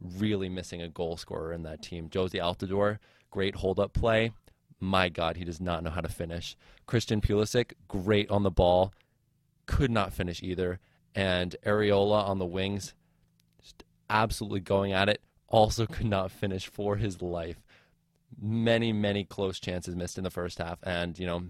[0.00, 2.08] Really missing a goal scorer in that team.
[2.08, 2.98] Jozy Altidore,
[3.30, 4.32] great hold up play.
[4.80, 6.56] My God, he does not know how to finish.
[6.86, 8.92] Christian Pulisic, great on the ball,
[9.66, 10.80] could not finish either.
[11.14, 12.94] And Arriola on the wings,
[13.60, 17.60] just absolutely going at it, also could not finish for his life.
[18.40, 20.78] Many, many close chances missed in the first half.
[20.82, 21.42] And, you know,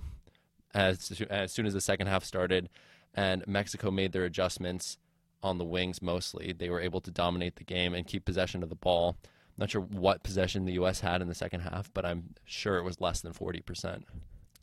[0.75, 2.69] as, as soon as the second half started
[3.15, 4.99] and Mexico made their adjustments
[5.43, 8.69] on the wings mostly, they were able to dominate the game and keep possession of
[8.69, 9.17] the ball.
[9.61, 11.01] Not sure what possession the U.S.
[11.01, 14.05] had in the second half, but I'm sure it was less than 40%.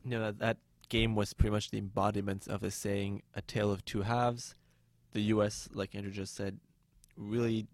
[0.03, 0.57] You know, that, that
[0.89, 4.55] game was pretty much the embodiment of the saying, a tale of two halves.
[5.13, 6.59] The U.S., like Andrew just said,
[7.15, 7.67] really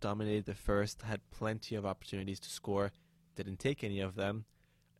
[0.00, 2.92] dominated the first, had plenty of opportunities to score,
[3.36, 4.46] didn't take any of them.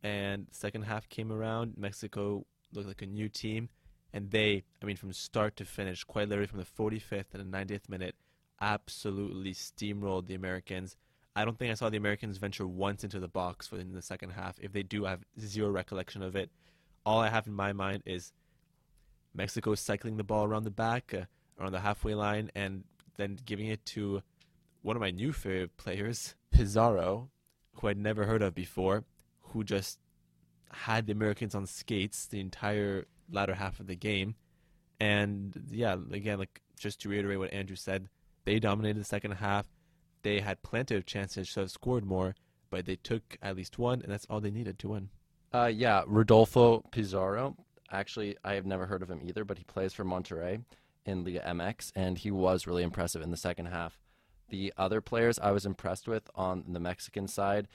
[0.03, 3.69] And second half came around, Mexico looked like a new team,
[4.13, 7.43] and they, I mean, from start to finish, quite literally from the 45th to the
[7.43, 8.15] 90th minute,
[8.59, 10.95] absolutely steamrolled the Americans.
[11.35, 14.01] I don't think I saw the Americans venture once into the box for in the
[14.01, 14.59] second half.
[14.59, 16.49] If they do, I have zero recollection of it.
[17.05, 18.33] All I have in my mind is
[19.33, 21.25] Mexico cycling the ball around the back, uh,
[21.59, 22.83] around the halfway line, and
[23.17, 24.21] then giving it to
[24.81, 27.29] one of my new favorite players, Pizarro,
[27.75, 29.05] who I'd never heard of before,
[29.39, 29.99] who just
[30.71, 34.35] had the Americans on skates the entire latter half of the game.
[34.99, 38.09] And yeah, again, like just to reiterate what Andrew said,
[38.45, 39.65] they dominated the second half.
[40.23, 42.35] They had plenty of chances to have scored more,
[42.69, 45.09] but they took at least one, and that's all they needed to win.
[45.53, 47.55] Uh, yeah, Rodolfo Pizarro.
[47.91, 50.63] Actually, I have never heard of him either, but he plays for Monterrey
[51.05, 53.99] in Liga MX, and he was really impressive in the second half.
[54.49, 57.67] The other players I was impressed with on the Mexican side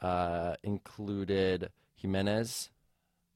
[0.00, 2.70] uh, included Jimenez,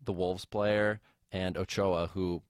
[0.03, 2.43] the Wolves player, and Ochoa, who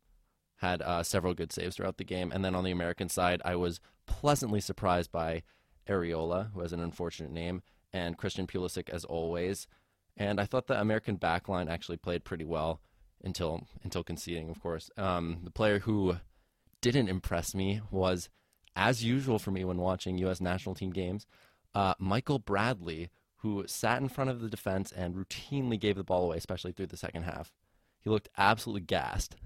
[0.56, 2.30] had uh, several good saves throughout the game.
[2.32, 5.42] And then on the American side, I was pleasantly surprised by
[5.88, 9.66] Arriola, who has an unfortunate name, and Christian Pulisic as always.
[10.16, 12.80] And I thought the American backline actually played pretty well
[13.24, 14.90] until until conceding, of course.
[14.96, 16.16] Um, the player who
[16.80, 18.28] didn't impress me was,
[18.74, 20.40] as usual for me when watching U.S.
[20.40, 21.26] national team games,
[21.74, 26.24] uh, Michael Bradley, who sat in front of the defense and routinely gave the ball
[26.24, 27.52] away, especially through the second half.
[28.00, 29.36] He looked absolutely gassed.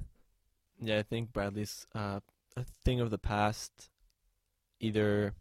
[0.80, 2.20] Yeah, I think Bradley's uh,
[2.56, 3.90] a thing of the past.
[4.80, 5.34] Either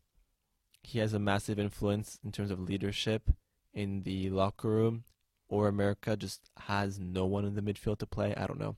[0.86, 3.30] he has a massive influence in terms of leadership
[3.74, 5.04] in the locker room,
[5.48, 8.34] or America just has no one in the midfield to play.
[8.36, 8.76] I don't know.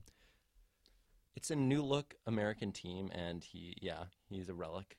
[1.36, 4.98] It's a new look American team, and he, yeah, he's a relic.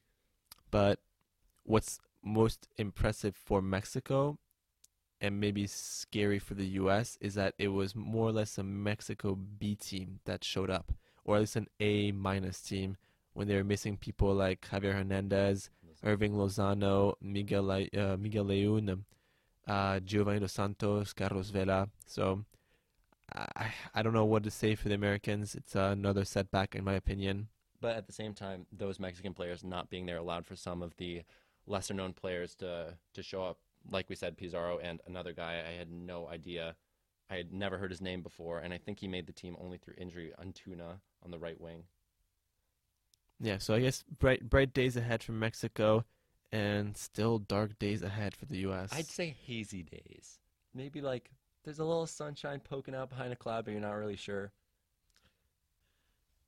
[0.71, 0.99] But
[1.63, 4.37] what's most impressive for Mexico
[5.21, 9.35] and maybe scary for the US is that it was more or less a Mexico
[9.35, 10.93] B team that showed up,
[11.25, 12.97] or at least an A minus team
[13.33, 15.69] when they were missing people like Javier Hernandez,
[16.03, 19.03] Irving Lozano, Miguel uh, Miguel Layún,
[19.67, 21.89] uh, Giovanni Dos Santos, Carlos Vela.
[22.05, 22.45] So
[23.35, 25.55] I I don't know what to say for the Americans.
[25.55, 27.49] It's another setback in my opinion.
[27.81, 30.95] But at the same time, those Mexican players not being there allowed for some of
[30.97, 31.23] the
[31.65, 33.59] lesser known players to to show up.
[33.89, 36.75] Like we said, Pizarro and another guy I had no idea.
[37.29, 39.77] I had never heard his name before, and I think he made the team only
[39.77, 40.33] through injury.
[40.41, 41.83] Antuna on the right wing.
[43.39, 46.05] Yeah, so I guess bright bright days ahead for Mexico,
[46.51, 48.89] and still dark days ahead for the U.S.
[48.93, 50.39] I'd say hazy days.
[50.73, 51.29] Maybe like
[51.63, 54.51] there's a little sunshine poking out behind a cloud, but you're not really sure.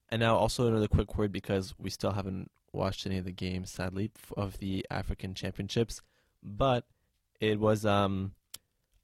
[0.10, 3.72] And now also another quick word because we still haven't watched any of the games,
[3.72, 6.02] sadly, of the African Championships,
[6.44, 6.86] but
[7.40, 8.34] it was um,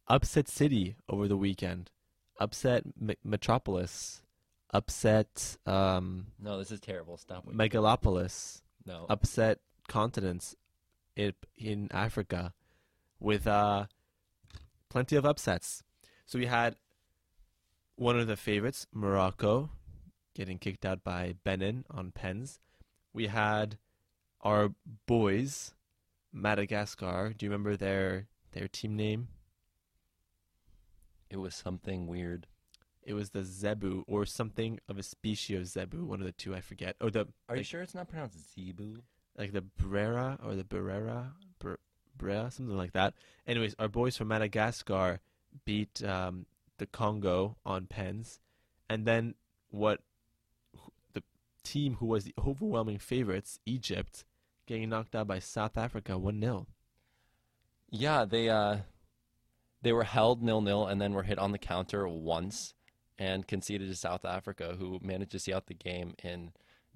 [0.07, 1.91] upset City over the weekend,
[2.39, 4.21] upset Me- Metropolis,
[4.71, 7.17] upset um, No, this is terrible.
[7.17, 7.47] Stop.
[7.47, 8.61] Megalopolis.
[8.85, 9.05] No.
[9.09, 10.55] upset continents
[11.15, 12.53] in, in Africa
[13.19, 13.85] with uh,
[14.89, 15.83] plenty of upsets.
[16.25, 16.75] So we had
[17.95, 19.71] one of the favorites, Morocco,
[20.35, 22.59] getting kicked out by Benin on pens.
[23.13, 23.77] We had
[24.41, 24.69] our
[25.05, 25.73] boys,
[26.31, 27.33] Madagascar.
[27.37, 29.29] Do you remember their their team name?
[31.29, 32.47] It was something weird.
[33.07, 36.53] It was the Zebu or something of a species of Zebu, one of the two,
[36.53, 36.97] I forget.
[36.99, 38.97] Or the Are you like, sure it's not pronounced Zebu?
[39.37, 41.79] like the Brera or the Berera, Ber-
[42.17, 43.13] Brea, something like that.
[43.47, 45.21] Anyways, our boys from Madagascar
[45.63, 46.47] beat um,
[46.79, 48.39] the Congo on pens,
[48.89, 49.35] and then
[49.69, 50.01] what?
[51.13, 51.23] The
[51.63, 54.25] team who was the overwhelming favorites, Egypt,
[54.65, 56.67] getting knocked out by South Africa one 0
[57.89, 58.79] Yeah, they uh,
[59.81, 62.73] they were held nil nil and then were hit on the counter once
[63.19, 66.51] and conceded to South Africa, who managed to see out the game in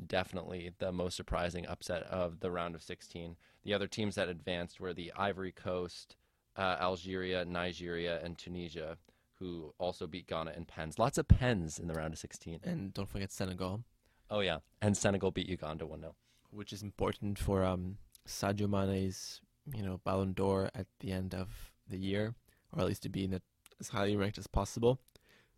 [0.05, 3.35] definitely the most surprising upset of the round of 16.
[3.63, 6.15] The other teams that advanced were the Ivory Coast,
[6.57, 8.97] uh, Algeria, Nigeria, and Tunisia,
[9.35, 10.99] who also beat Ghana in pens.
[10.99, 12.59] Lots of pens in the round of 16.
[12.63, 13.83] and don't forget Senegal,
[14.31, 16.15] Oh yeah, and Senegal beat Uganda one 0
[16.51, 19.41] which is important for um, Sadio Mane's
[19.73, 22.33] you know Ballon d'Or at the end of the year,
[22.71, 23.41] or at least to be in the,
[23.79, 25.01] as highly ranked as possible.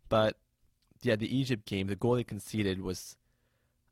[0.09, 0.37] But
[1.05, 3.15] yeah, the Egypt game, the goal they conceded was,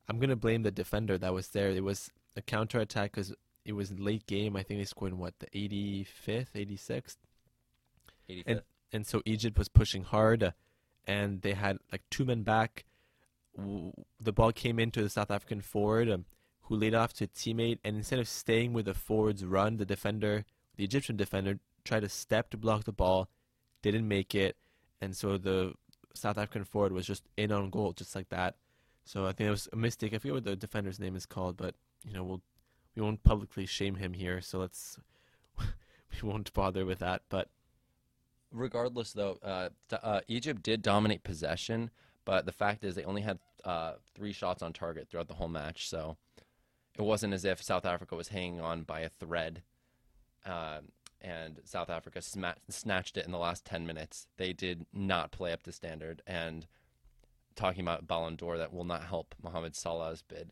[0.07, 1.69] I'm gonna blame the defender that was there.
[1.69, 3.33] It was a counter attack because
[3.65, 4.55] it was late game.
[4.55, 7.17] I think they scored in what the 85th, 86th,
[8.29, 8.61] 85th.
[8.91, 10.53] and so Egypt was pushing hard,
[11.05, 12.85] and they had like two men back.
[14.19, 16.25] The ball came into the South African forward, um,
[16.63, 19.85] who laid off to a teammate, and instead of staying with the forward's run, the
[19.85, 20.45] defender,
[20.77, 23.29] the Egyptian defender, tried to step to block the ball,
[23.81, 24.55] didn't make it,
[25.01, 25.73] and so the
[26.13, 28.55] South African forward was just in on goal, just like that.
[29.03, 30.13] So I think it was a mistake.
[30.13, 32.41] I forget what the defender's name is called, but you know we'll
[32.95, 34.99] we won't publicly shame him here, so let's
[35.57, 37.23] we won't bother with that.
[37.29, 37.49] But
[38.51, 39.69] Regardless, though, uh,
[40.03, 41.89] uh, Egypt did dominate possession,
[42.25, 45.47] but the fact is they only had uh, three shots on target throughout the whole
[45.47, 45.87] match.
[45.87, 46.17] So
[46.97, 49.63] it wasn't as if South Africa was hanging on by a thread,
[50.45, 54.27] um and South Africa sma- snatched it in the last ten minutes.
[54.37, 56.67] They did not play up to standard, and
[57.55, 60.51] talking about Ballon d'Or, that will not help Mohamed Salah's bid.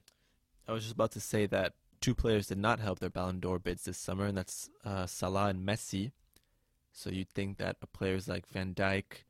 [0.67, 3.57] I was just about to say that two players did not help their Ballon d'Or
[3.59, 6.11] bids this summer, and that's uh, Salah and Messi.
[6.91, 9.23] So you'd think that players like Van Dijk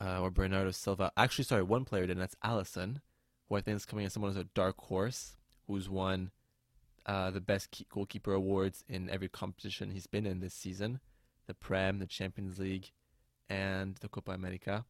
[0.00, 3.00] uh, or Bernardo Silva, actually, sorry, one player did, and that's Alisson,
[3.48, 6.30] who I think is coming as someone as a dark horse, who's won
[7.08, 11.00] uh, the best goalkeeper awards in every competition he's been in this season,
[11.46, 12.90] the Prem, the Champions League,
[13.48, 14.84] and the Copa America.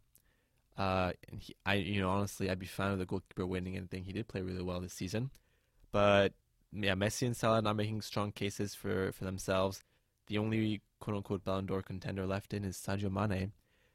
[0.76, 4.02] Uh, and he, I, you know, honestly, I'd be fine with the goalkeeper winning anything.
[4.02, 5.30] he did play really well this season.
[5.92, 6.32] But
[6.72, 9.84] yeah, Messi and Salah not making strong cases for, for themselves.
[10.26, 13.52] The only quote unquote Ballon d'Or contender left in is Sadio Mane.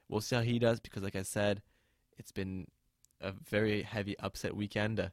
[0.07, 1.61] We'll see how he does because, like I said,
[2.17, 2.67] it's been
[3.19, 5.11] a very heavy upset weekend.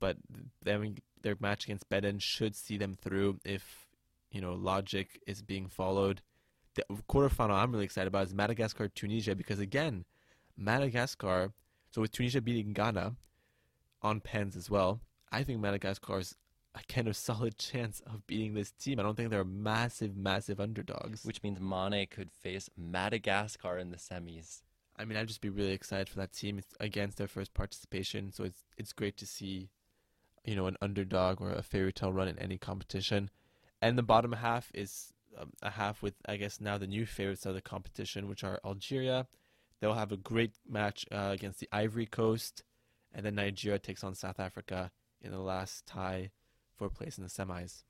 [0.00, 0.16] But
[0.64, 3.86] them, their match against Benin should see them through if
[4.30, 6.22] you know logic is being followed.
[6.74, 10.04] The quarterfinal I'm really excited about is Madagascar Tunisia because again,
[10.56, 11.52] Madagascar.
[11.90, 13.16] So with Tunisia beating Ghana
[14.00, 16.34] on pens as well, I think Madagascar's
[16.74, 18.98] a kind of solid chance of beating this team.
[18.98, 21.24] I don't think they're massive, massive underdogs.
[21.24, 24.62] Which means Mane could face Madagascar in the semis.
[24.96, 26.58] I mean, I'd just be really excited for that team.
[26.58, 29.70] It's against their first participation, so it's it's great to see,
[30.44, 33.30] you know, an underdog or a fairy tale run in any competition.
[33.80, 37.46] And the bottom half is um, a half with, I guess, now the new favorites
[37.46, 39.26] of the competition, which are Algeria.
[39.80, 42.62] They'll have a great match uh, against the Ivory Coast,
[43.12, 46.30] and then Nigeria takes on South Africa in the last tie
[46.76, 47.82] for place in the semis.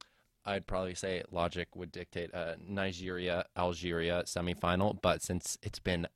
[0.44, 6.06] I'd probably say logic would dictate a Nigeria Algeria semifinal, but since it's been,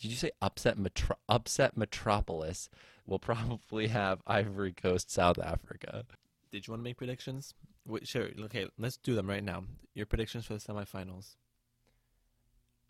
[0.00, 2.68] did you say upset metro- upset metropolis?
[3.06, 6.04] We'll probably have Ivory Coast South Africa.
[6.50, 7.54] Did you want to make predictions?
[7.86, 8.28] Wait, sure.
[8.44, 9.64] Okay, let's do them right now.
[9.94, 11.36] Your predictions for the semifinals.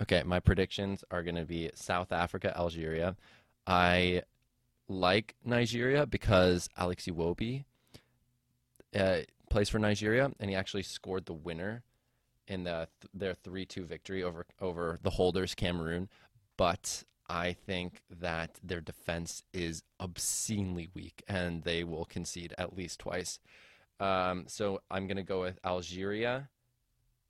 [0.03, 3.17] Okay, my predictions are going to be South Africa Algeria.
[3.67, 4.23] I
[4.89, 7.65] like Nigeria because Alex Iwobi
[8.99, 9.19] uh,
[9.51, 11.83] plays for Nigeria, and he actually scored the winner
[12.47, 16.09] in the their three two victory over over the holders Cameroon.
[16.57, 23.01] But I think that their defense is obscenely weak, and they will concede at least
[23.01, 23.41] twice.
[24.01, 26.51] Um, so I'm going to go with Algeria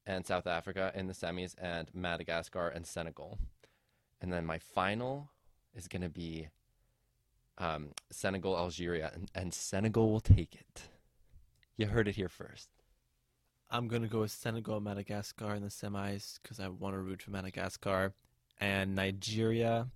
[0.07, 3.39] and South Africa in the semis, and Madagascar and Senegal.
[4.21, 5.31] And then my final
[5.75, 6.49] is going to be
[7.59, 10.89] um, Senegal, Algeria, and, and Senegal will take it.
[11.77, 12.69] You heard it here first.
[13.71, 17.31] I'm gonna go with Senegal, Madagascar in the semis because I want to root for
[17.31, 18.13] Madagascar,
[18.61, 19.89] and Nigeria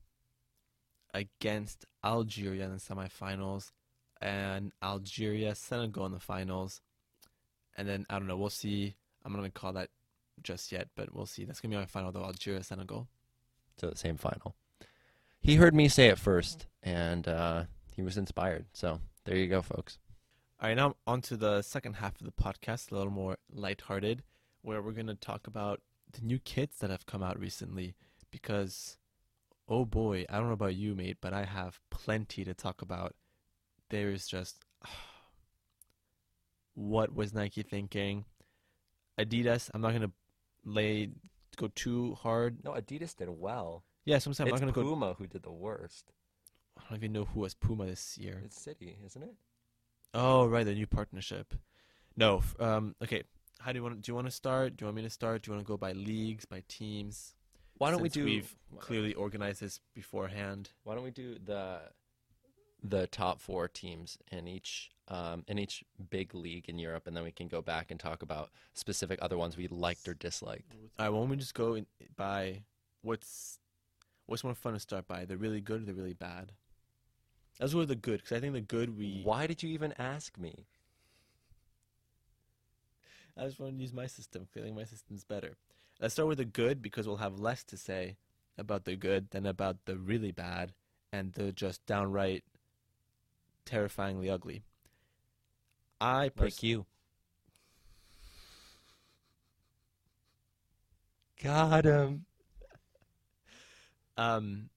[1.15, 3.73] against Algeria in the semifinals,
[4.21, 6.81] and Algeria, Senegal in the finals,
[7.77, 8.37] and then I don't know.
[8.37, 8.95] We'll see.
[9.25, 9.91] I'm not gonna call that
[10.43, 11.45] just yet, but we'll see.
[11.45, 12.25] That's gonna be my final though.
[12.25, 13.09] Algeria, Senegal.
[13.77, 14.55] So the same final.
[15.41, 18.67] He heard me say it first, and uh, he was inspired.
[18.73, 19.99] So there you go, folks.
[20.61, 24.25] All right, now on to the second half of the podcast, a little more lighthearted,
[24.63, 25.81] where we're going to talk about
[26.13, 27.95] the new kits that have come out recently.
[28.31, 28.99] Because,
[29.69, 33.15] oh boy, I don't know about you, mate, but I have plenty to talk about.
[33.91, 34.65] There is just.
[36.75, 38.25] what was Nike thinking?
[39.19, 40.13] Adidas, I'm not going to
[40.65, 41.11] lay
[41.57, 42.65] go too hard.
[42.65, 43.85] No, Adidas did well.
[44.05, 44.89] Yeah, so I'm saying I'm not going to go.
[44.89, 46.13] Puma who did the worst.
[46.79, 48.41] I don't even know who was Puma this year.
[48.45, 49.35] It's City, isn't it?
[50.15, 51.55] Oh, right, the new partnership.
[52.17, 53.25] No, um, okay.
[53.61, 54.01] How do you want?
[54.01, 54.77] Do you want to start?
[54.77, 55.43] Do you want me to start?
[55.43, 57.35] Do you want to go by leagues, by teams?
[57.79, 58.25] Why don't we do?
[58.25, 60.71] We've clearly organized this beforehand.
[60.85, 61.81] Why don't we do the
[62.83, 67.25] the top four teams in each um, in each big league in Europe, and then
[67.25, 70.73] we can go back and talk about specific other ones we liked or disliked.
[70.99, 71.87] All right, why don't we just go in,
[72.17, 72.63] by
[73.03, 73.59] what's
[74.27, 75.25] what's more fun to start by?
[75.25, 76.53] The really good or the really bad?
[77.61, 79.23] Go with the good because I think the good we.
[79.25, 80.67] Why did you even ask me?
[83.37, 85.57] I just want to use my system, feeling my system's better.
[86.01, 88.17] Let's start with the good because we'll have less to say
[88.57, 90.73] about the good than about the really bad
[91.13, 92.45] and the just downright
[93.65, 94.63] terrifyingly ugly.
[96.01, 96.87] I pers- Like you.
[101.43, 102.27] Got him.
[104.17, 104.71] Um,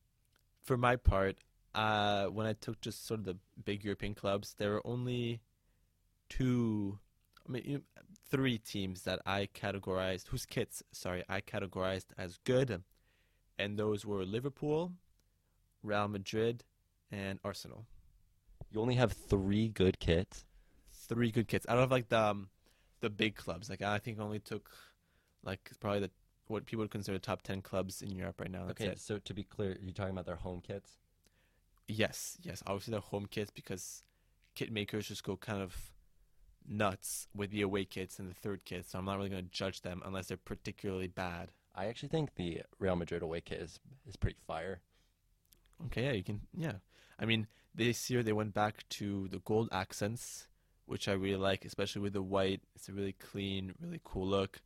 [0.63, 1.37] for my part,
[1.73, 5.41] uh, when I took just sort of the big European clubs, there were only
[6.29, 6.99] two,
[7.47, 7.83] I mean,
[8.31, 12.81] three teams that I categorized, whose kits, sorry, I categorized as good,
[13.59, 14.93] and those were Liverpool,
[15.83, 16.63] Real Madrid,
[17.11, 17.85] and Arsenal.
[18.71, 20.45] You only have three good kits.
[20.93, 21.65] Three good kits.
[21.67, 22.49] I don't have like the um,
[23.01, 23.69] the big clubs.
[23.69, 24.69] Like I think I only took
[25.43, 26.11] like probably the
[26.47, 28.65] what people would consider top ten clubs in Europe right now.
[28.65, 28.99] That's okay, it.
[28.99, 30.99] so to be clear, you're talking about their home kits.
[31.87, 32.63] Yes, yes.
[32.65, 34.03] Obviously, they're home kits because
[34.55, 35.91] kit makers just go kind of
[36.67, 38.89] nuts with the away kits and the third kit.
[38.89, 41.51] So I'm not really going to judge them unless they're particularly bad.
[41.75, 44.81] I actually think the Real Madrid away kit is is pretty fire.
[45.85, 46.41] Okay, yeah, you can.
[46.55, 46.75] Yeah,
[47.19, 50.47] I mean, this year they went back to the gold accents,
[50.85, 52.61] which I really like, especially with the white.
[52.75, 54.61] It's a really clean, really cool look.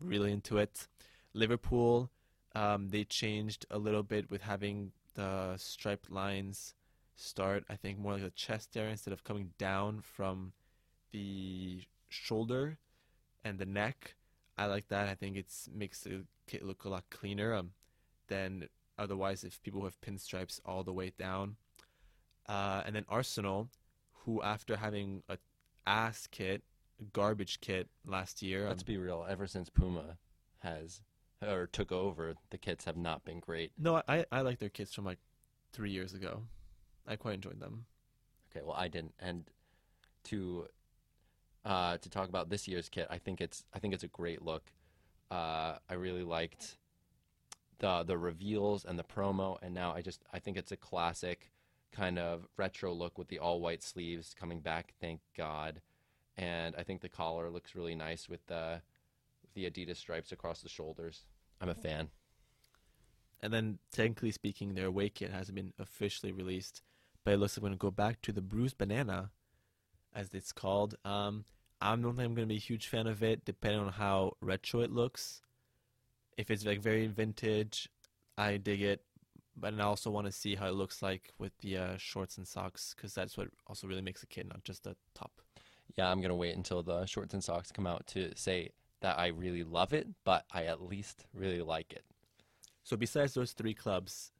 [0.00, 0.86] Really into it.
[1.34, 2.10] Liverpool,
[2.54, 6.74] um, they changed a little bit with having the striped lines
[7.16, 7.64] start.
[7.68, 10.52] I think more like the chest area instead of coming down from
[11.12, 12.78] the shoulder
[13.44, 14.14] and the neck.
[14.56, 15.08] I like that.
[15.08, 17.70] I think it makes the kit look a lot cleaner um,
[18.28, 18.68] than
[18.98, 21.56] otherwise if people have pinstripes all the way down.
[22.48, 23.68] Uh, and then Arsenal,
[24.24, 25.38] who after having a
[25.86, 26.62] ass kit,
[27.12, 29.24] garbage kit last year, um, Let's be real.
[29.28, 30.18] Ever since Puma
[30.60, 31.00] has
[31.46, 33.70] or took over, the kits have not been great.
[33.78, 35.18] no, I I like their kits from like
[35.72, 36.42] three years ago.
[37.06, 37.84] I quite enjoyed them.
[38.50, 39.14] Okay, well I didn't.
[39.20, 39.44] And
[40.24, 40.66] to
[41.64, 44.42] uh, to talk about this year's kit, I think it's I think it's a great
[44.42, 44.72] look.
[45.30, 46.76] Uh, I really liked
[47.78, 51.50] the the reveals and the promo, and now I just I think it's a classic
[51.92, 54.94] kind of retro look with the all white sleeves coming back.
[55.00, 55.80] Thank God.
[56.36, 58.82] And I think the collar looks really nice with the
[59.54, 61.24] the Adidas stripes across the shoulders.
[61.60, 62.10] I'm a fan.
[63.40, 66.82] And then, technically speaking, their away kit hasn't been officially released,
[67.24, 69.30] but it looks like we're going to go back to the bruised banana,
[70.14, 70.96] as it's called.
[71.04, 71.44] Um,
[71.80, 74.36] I don't think I'm going to be a huge fan of it, depending on how
[74.40, 75.42] retro it looks.
[76.36, 77.88] If it's like very vintage,
[78.36, 79.02] I dig it,
[79.56, 82.46] but I also want to see how it looks like with the uh, shorts and
[82.46, 85.32] socks, because that's what also really makes a kit, not just the top.
[85.96, 89.28] Yeah, I'm gonna wait until the shorts and socks come out to say that I
[89.28, 92.04] really love it, but I at least really like it.
[92.84, 94.32] So besides those three clubs,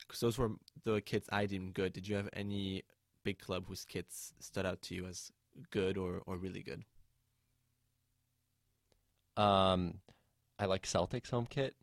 [0.00, 0.50] because those were
[0.84, 2.82] the kits I deemed good, did you have any
[3.24, 5.32] big club whose kits stood out to you as
[5.70, 6.84] good or, or really good?
[9.36, 9.94] Um,
[10.58, 11.74] I like Celtics home kit.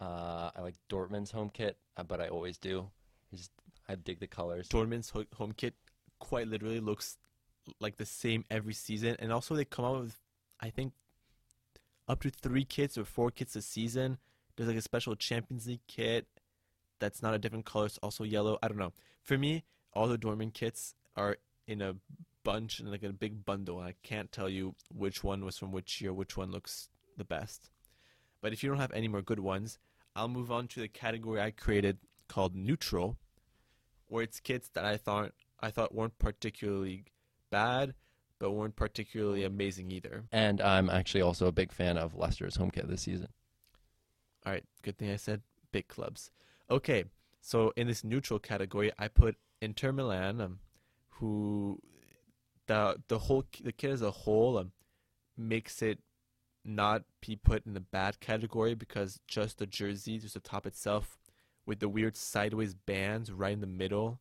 [0.00, 2.88] Uh, I like Dortmund's home kit, uh, but I always do.
[3.32, 3.52] I just
[3.88, 4.68] I dig the colors.
[4.68, 5.74] Dortmund's ho- home kit
[6.18, 7.18] quite literally looks
[7.80, 10.16] like the same every season, and also they come out with,
[10.60, 10.94] I think,
[12.08, 14.18] up to three kits or four kits a season.
[14.56, 16.26] There's like a special Champions League kit
[16.98, 18.58] that's not a different color; it's also yellow.
[18.62, 18.92] I don't know.
[19.22, 21.36] For me, all the Dortmund kits are
[21.66, 21.96] in a
[22.44, 23.78] bunch and like a big bundle.
[23.78, 27.70] I can't tell you which one was from which year, which one looks the best.
[28.40, 29.78] But if you don't have any more good ones,
[30.16, 33.18] I'll move on to the category I created called neutral,
[34.08, 37.04] where it's kits that I thought I thought weren't particularly
[37.50, 37.94] bad,
[38.38, 40.24] but weren't particularly amazing either.
[40.32, 43.28] And I'm actually also a big fan of Leicester's home kit this season.
[44.46, 46.30] All right, good thing I said big clubs.
[46.70, 47.04] Okay,
[47.40, 50.58] so in this neutral category, I put Inter Milan, um,
[51.10, 51.80] who
[52.66, 54.72] the the whole the kit as a whole um,
[55.36, 55.98] makes it
[56.64, 61.18] not be put in the bad category because just the jersey, just the top itself,
[61.66, 64.20] with the weird sideways bands right in the middle,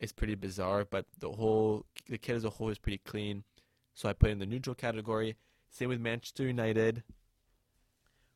[0.00, 0.84] is pretty bizarre.
[0.84, 3.44] But the whole the kid as a whole is pretty clean,
[3.94, 5.36] so I put in the neutral category.
[5.70, 7.02] Same with Manchester United,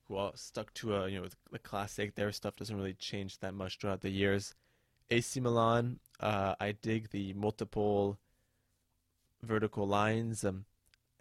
[0.07, 2.15] who all stuck to a you know the classic.
[2.15, 4.55] Their stuff doesn't really change that much throughout the years.
[5.13, 8.19] AC Milan, uh, I dig the multiple
[9.43, 10.43] vertical lines.
[10.45, 10.65] Um,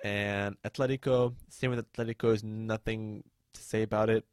[0.04, 3.24] and Atletico, same with Atletico, is nothing
[3.54, 4.26] to say about it.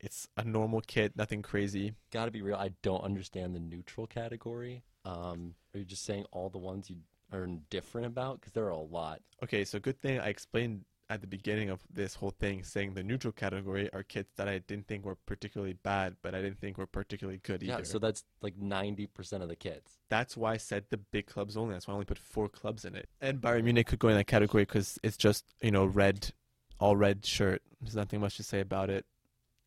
[0.00, 1.94] It's a normal kit, nothing crazy.
[2.10, 4.82] Gotta be real, I don't understand the neutral category.
[5.04, 6.96] Um, are you just saying all the ones you
[7.32, 8.40] are indifferent about?
[8.40, 9.20] Because there are a lot.
[9.42, 13.02] Okay, so good thing I explained at the beginning of this whole thing saying the
[13.02, 16.78] neutral category are kits that I didn't think were particularly bad, but I didn't think
[16.78, 17.78] were particularly good either.
[17.80, 19.98] Yeah, so that's like 90% of the kits.
[20.08, 21.74] That's why I said the big clubs only.
[21.74, 23.10] That's why I only put four clubs in it.
[23.20, 26.32] And Bayern Munich could go in that category because it's just, you know, red,
[26.80, 27.60] all red shirt.
[27.82, 29.04] There's nothing much to say about it.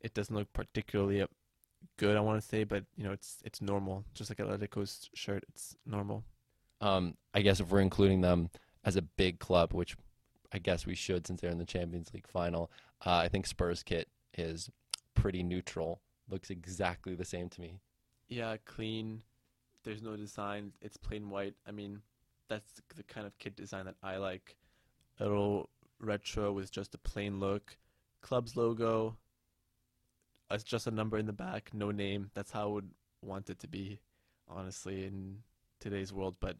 [0.02, 1.24] It doesn't look particularly
[1.98, 4.04] good, I want to say, but, you know, it's it's normal.
[4.16, 6.24] Just like Atletico's shirt, it's normal.
[6.82, 8.50] Um, I guess if we're including them
[8.84, 9.96] as a big club, which
[10.52, 12.72] I guess we should since they're in the Champions League final.
[13.06, 14.70] Uh, I think Spurs kit is
[15.14, 16.02] pretty neutral.
[16.30, 17.80] Looks exactly the same to me.
[18.28, 19.24] Yeah, clean.
[19.84, 20.72] There's no design.
[20.82, 21.54] It's plain white.
[21.68, 22.02] I mean,
[22.48, 24.56] that's the kind of kit design that I like.
[25.20, 25.70] A little
[26.00, 27.78] retro with just a plain look.
[28.22, 29.16] Club's logo.
[30.50, 32.30] It's just a number in the back, no name.
[32.34, 32.90] That's how I would
[33.22, 34.00] want it to be,
[34.48, 35.38] honestly, in
[35.80, 36.38] today's world.
[36.40, 36.58] But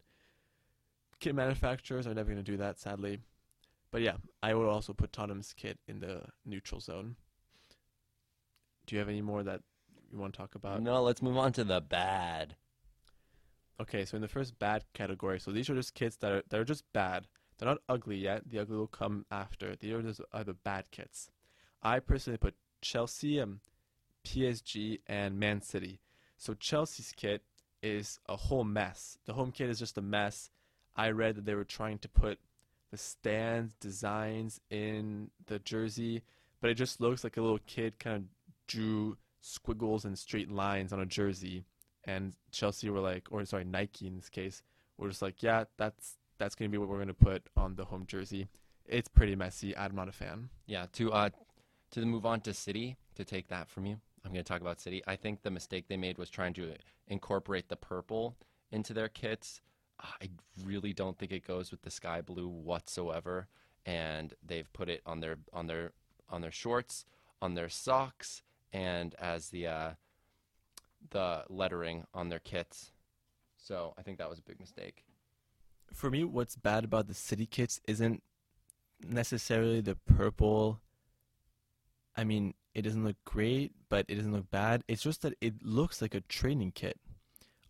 [1.20, 3.20] kit manufacturers are never going to do that, sadly.
[3.96, 7.16] But yeah, I would also put Tottenham's kit in the neutral zone.
[8.86, 9.62] Do you have any more that
[10.12, 10.82] you want to talk about?
[10.82, 12.56] No, let's move on to the bad.
[13.80, 16.60] Okay, so in the first bad category, so these are just kits that are that
[16.60, 17.26] are just bad.
[17.56, 18.42] They're not ugly yet.
[18.50, 19.74] The ugly will come after.
[19.74, 21.30] These are just are the bad kits.
[21.82, 23.60] I personally put Chelsea, um,
[24.26, 26.00] PSG, and Man City.
[26.36, 27.44] So Chelsea's kit
[27.82, 29.16] is a whole mess.
[29.24, 30.50] The home kit is just a mess.
[30.94, 32.38] I read that they were trying to put
[32.96, 36.22] the stands designs in the jersey,
[36.62, 38.22] but it just looks like a little kid kind of
[38.66, 41.64] drew squiggles and straight lines on a jersey.
[42.04, 44.62] And Chelsea were like, or sorry, Nike in this case,
[44.96, 48.06] were just like, yeah, that's that's gonna be what we're gonna put on the home
[48.06, 48.48] jersey.
[48.86, 49.76] It's pretty messy.
[49.76, 50.48] I'm not a fan.
[50.66, 50.86] Yeah.
[50.94, 51.30] To uh,
[51.90, 53.98] to move on to City to take that from you.
[54.24, 55.02] I'm going to talk about City.
[55.06, 56.74] I think the mistake they made was trying to
[57.06, 58.36] incorporate the purple
[58.72, 59.60] into their kits
[60.00, 60.30] I
[60.64, 63.48] really don't think it goes with the sky blue whatsoever.
[63.84, 65.92] And they've put it on their on their
[66.28, 67.04] on their shorts,
[67.40, 68.42] on their socks,
[68.72, 69.90] and as the uh,
[71.10, 72.90] the lettering on their kits.
[73.56, 75.04] So I think that was a big mistake.
[75.92, 78.22] For me, what's bad about the city kits isn't
[79.04, 80.80] necessarily the purple.
[82.16, 84.82] I mean, it doesn't look great, but it doesn't look bad.
[84.88, 86.98] It's just that it looks like a training kit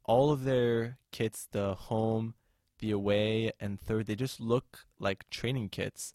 [0.06, 2.34] all of their kits, the home,
[2.78, 6.14] the away, and third, they just look like training kits.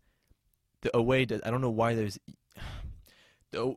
[0.81, 2.17] The away, I don't know why there's
[3.51, 3.75] the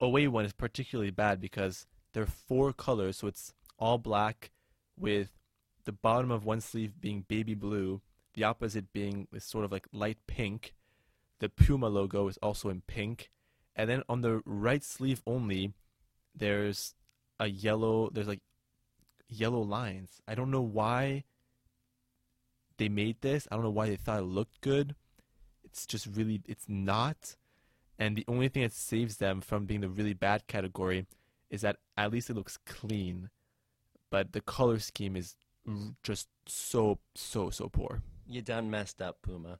[0.00, 4.50] away one is particularly bad because there are four colors, so it's all black
[4.98, 5.30] with
[5.84, 8.00] the bottom of one sleeve being baby blue,
[8.34, 10.74] the opposite being this sort of like light pink.
[11.40, 13.30] The Puma logo is also in pink,
[13.74, 15.72] and then on the right sleeve only,
[16.34, 16.94] there's
[17.40, 18.08] a yellow.
[18.12, 18.40] There's like
[19.28, 20.20] yellow lines.
[20.26, 21.24] I don't know why
[22.78, 23.46] they made this.
[23.50, 24.94] I don't know why they thought it looked good.
[25.64, 27.36] It's just really, it's not.
[27.98, 31.06] And the only thing that saves them from being the really bad category
[31.50, 33.30] is that at least it looks clean.
[34.10, 35.36] But the color scheme is
[36.02, 38.02] just so, so, so poor.
[38.26, 39.58] You done messed up, Puma.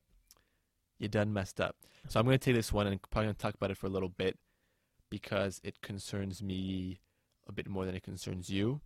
[0.99, 1.77] You done messed up.
[2.09, 3.87] So I'm going to take this one and probably going to talk about it for
[3.87, 4.39] a little bit
[5.11, 7.01] because it concerns me
[7.49, 8.81] a bit more than it concerns you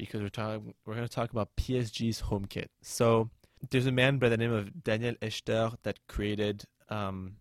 [0.00, 2.70] because we're talking we're going to talk about PSG's home kit.
[2.80, 3.28] So
[3.68, 7.36] there's a man by the name of Daniel Hechter that created um,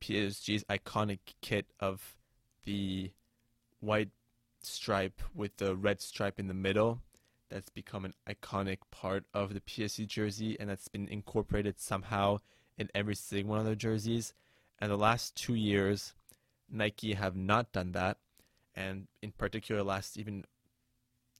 [0.00, 2.16] PSG's iconic kit of
[2.64, 3.10] the
[3.80, 4.08] white
[4.62, 7.00] stripe with the red stripe in the middle.
[7.50, 12.38] that's become an iconic part of the PSG jersey and that's been incorporated somehow
[12.78, 14.32] in every single one of their jerseys.
[14.80, 16.14] And the last two years,
[16.70, 18.16] Nike have not done that.
[18.74, 20.46] And in particular, last even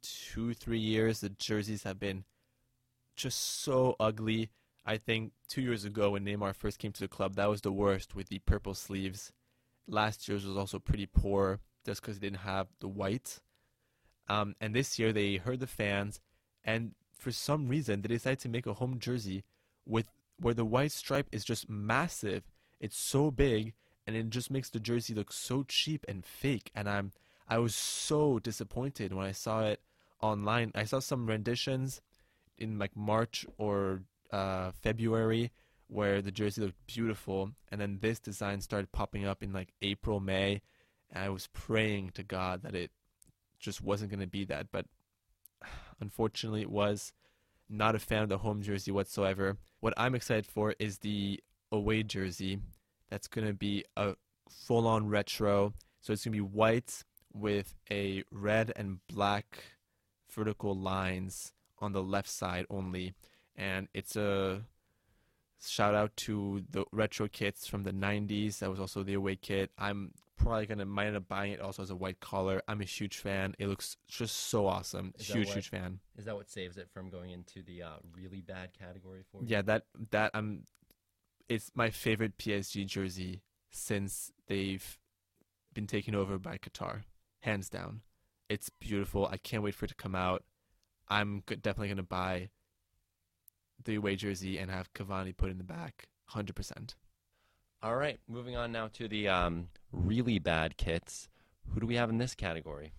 [0.03, 2.25] two, three years, the jerseys have been
[3.17, 4.51] just so ugly.
[4.85, 7.73] I think two years ago when Neymar first came to the club, that was the
[7.73, 9.33] worst with the purple sleeves.
[9.87, 13.41] Last year's was also pretty poor just because they didn't have the white.
[14.29, 16.21] Um, and this year they heard the fans,
[16.65, 19.45] and for some reason they decided to make a home jersey
[19.87, 20.07] with
[20.41, 22.45] where the white stripe is just massive.
[22.81, 23.75] It's so big,
[24.07, 26.71] and it just makes the jersey look so cheap and fake.
[26.75, 27.13] And I'm
[27.49, 29.81] I was so disappointed when I saw it
[30.23, 30.73] online.
[30.75, 32.01] I saw some renditions
[32.57, 35.51] in like March or uh, February
[35.89, 40.21] where the jersey looked beautiful, and then this design started popping up in like April,
[40.21, 40.63] May,
[41.11, 42.91] and I was praying to God that it
[43.61, 44.87] just wasn't going to be that, but
[46.01, 47.13] unfortunately it was.
[47.69, 49.57] Not a fan of the home jersey whatsoever.
[49.81, 52.59] What I'm excited for is the away jersey.
[53.09, 54.15] That's going to be a
[54.51, 55.73] full on retro.
[56.01, 57.03] So it's going to be white
[57.33, 59.65] with a red and black
[60.33, 63.15] vertical lines on the left side only.
[63.57, 64.63] And it's a
[65.65, 68.59] shout out to the retro kits from the 90s.
[68.59, 69.71] That was also the away kit.
[69.79, 72.63] I'm probably gonna might end up buying it also as a white collar.
[72.67, 73.55] I'm a huge fan.
[73.59, 75.13] It looks just so awesome.
[75.19, 76.01] Is huge, what- huge fan.
[76.17, 79.49] Is that what saves it from going into the uh, really bad category for you?
[79.49, 80.65] Yeah, that that I'm.
[81.49, 84.99] It's my favorite PSG jersey since they've
[85.75, 87.03] been taken over by Qatar,
[87.41, 88.01] hands down.
[88.49, 89.27] It's beautiful.
[89.27, 90.45] I can't wait for it to come out.
[91.09, 92.51] I'm definitely gonna buy
[93.85, 96.95] the away jersey and have Cavani put in the back, hundred percent.
[97.83, 101.29] All right, moving on now to the um, really bad kits.
[101.71, 102.93] Who do we have in this category?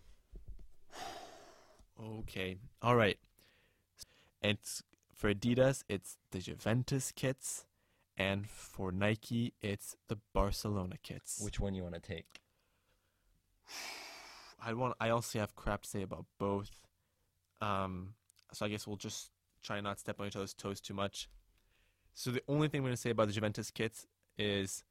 [2.20, 3.20] Okay, all right.
[4.41, 4.82] It's
[5.14, 7.66] for Adidas, it's the Juventus kits,
[8.18, 11.39] and for Nike, it's the Barcelona kits.
[11.41, 12.41] Which one you want to take?
[14.66, 14.95] I want.
[14.99, 16.72] I also have crap to say about both.
[17.61, 18.14] Um,
[18.51, 19.32] so I guess we'll just
[19.64, 21.30] try not step on each other's toes too much.
[22.14, 24.05] So the only thing I'm going to say about the Juventus kits
[24.38, 24.84] is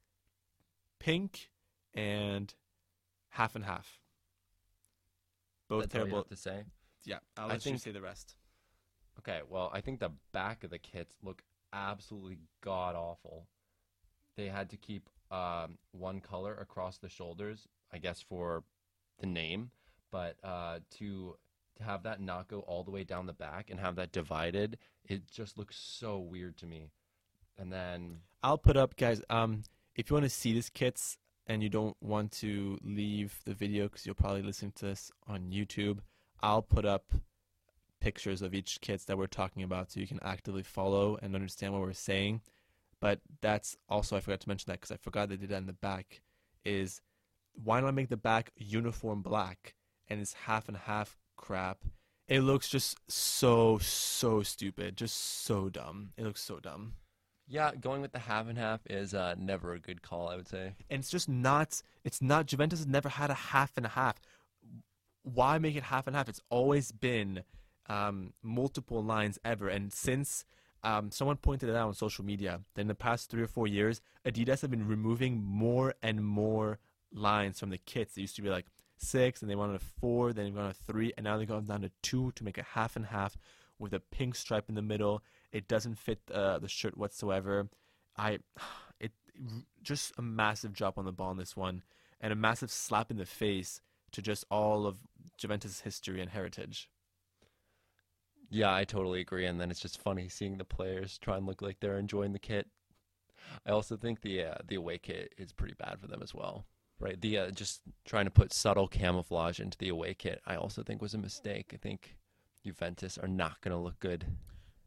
[0.99, 1.49] pink
[1.93, 2.53] and
[3.29, 3.99] half and half.
[5.69, 6.23] Both That's terrible.
[6.23, 6.63] to say.
[7.05, 8.35] Yeah, I'll I let you say the rest.
[9.19, 13.47] Okay, well, I think the back of the kits look absolutely god awful.
[14.35, 18.63] They had to keep um, one color across the shoulders, I guess for
[19.19, 19.71] the name,
[20.11, 21.35] but uh, to
[21.77, 24.77] to have that not go all the way down the back and have that divided,
[25.05, 26.91] it just looks so weird to me.
[27.57, 29.21] And then I'll put up, guys.
[29.29, 29.63] Um,
[29.95, 33.85] if you want to see these kits and you don't want to leave the video
[33.85, 35.99] because you'll probably listen to this on YouTube,
[36.41, 37.13] I'll put up
[37.99, 41.73] pictures of each kits that we're talking about so you can actively follow and understand
[41.73, 42.41] what we're saying.
[42.99, 45.65] But that's also I forgot to mention that because I forgot they did that in
[45.65, 46.21] the back.
[46.65, 47.01] Is
[47.53, 49.75] why not make the back uniform black
[50.09, 51.79] and it's half and half crap?
[52.27, 56.11] It looks just so so stupid, just so dumb.
[56.17, 56.93] It looks so dumb.
[57.47, 60.47] yeah, going with the half and half is uh, never a good call, I would
[60.47, 60.73] say.
[60.89, 64.15] and it's just not it's not Juventus has never had a half and a half.
[65.23, 66.27] Why make it half and half?
[66.29, 67.43] It's always been
[67.87, 70.45] um, multiple lines ever, and since
[70.83, 73.67] um, someone pointed it out on social media, that in the past three or four
[73.67, 76.79] years, Adidas have been removing more and more
[77.13, 78.17] lines from the kits.
[78.17, 78.65] It used to be like
[78.97, 81.65] six, and they wanted a four, then they wanted a three, and now they've gone
[81.65, 83.37] down to two to make a half and half
[83.79, 85.23] with a pink stripe in the middle.
[85.51, 87.69] It doesn't fit uh, the shirt whatsoever.
[88.17, 88.39] I,
[88.99, 89.11] it
[89.81, 91.83] just a massive drop on the ball in this one,
[92.21, 94.97] and a massive slap in the face to just all of
[95.37, 96.89] Juventus' history and heritage.
[98.49, 99.47] Yeah, I totally agree.
[99.47, 102.39] And then it's just funny seeing the players try and look like they're enjoying the
[102.39, 102.67] kit.
[103.65, 106.65] I also think the uh, the away kit is pretty bad for them as well.
[106.99, 110.83] Right, the uh, just trying to put subtle camouflage into the away kit, I also
[110.83, 111.71] think was a mistake.
[111.73, 112.15] I think
[112.63, 114.25] Juventus are not going to look good.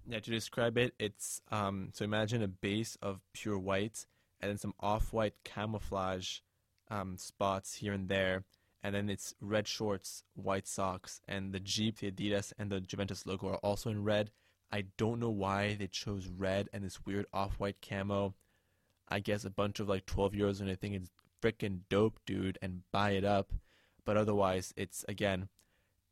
[0.09, 4.07] Yeah, to describe it, it's um, so imagine a base of pure white
[4.41, 6.39] and then some off-white camouflage
[6.91, 8.45] um, spots here and there,
[8.83, 13.27] and then it's red shorts, white socks, and the Jeep, the Adidas, and the Juventus
[13.27, 14.31] logo are also in red.
[14.71, 18.35] I don't know why they chose red and this weird off-white camo.
[19.09, 21.11] I guess a bunch of like 12 year olds and I think it's
[21.47, 23.53] freaking dope, dude, and buy it up.
[24.05, 25.49] But otherwise, it's again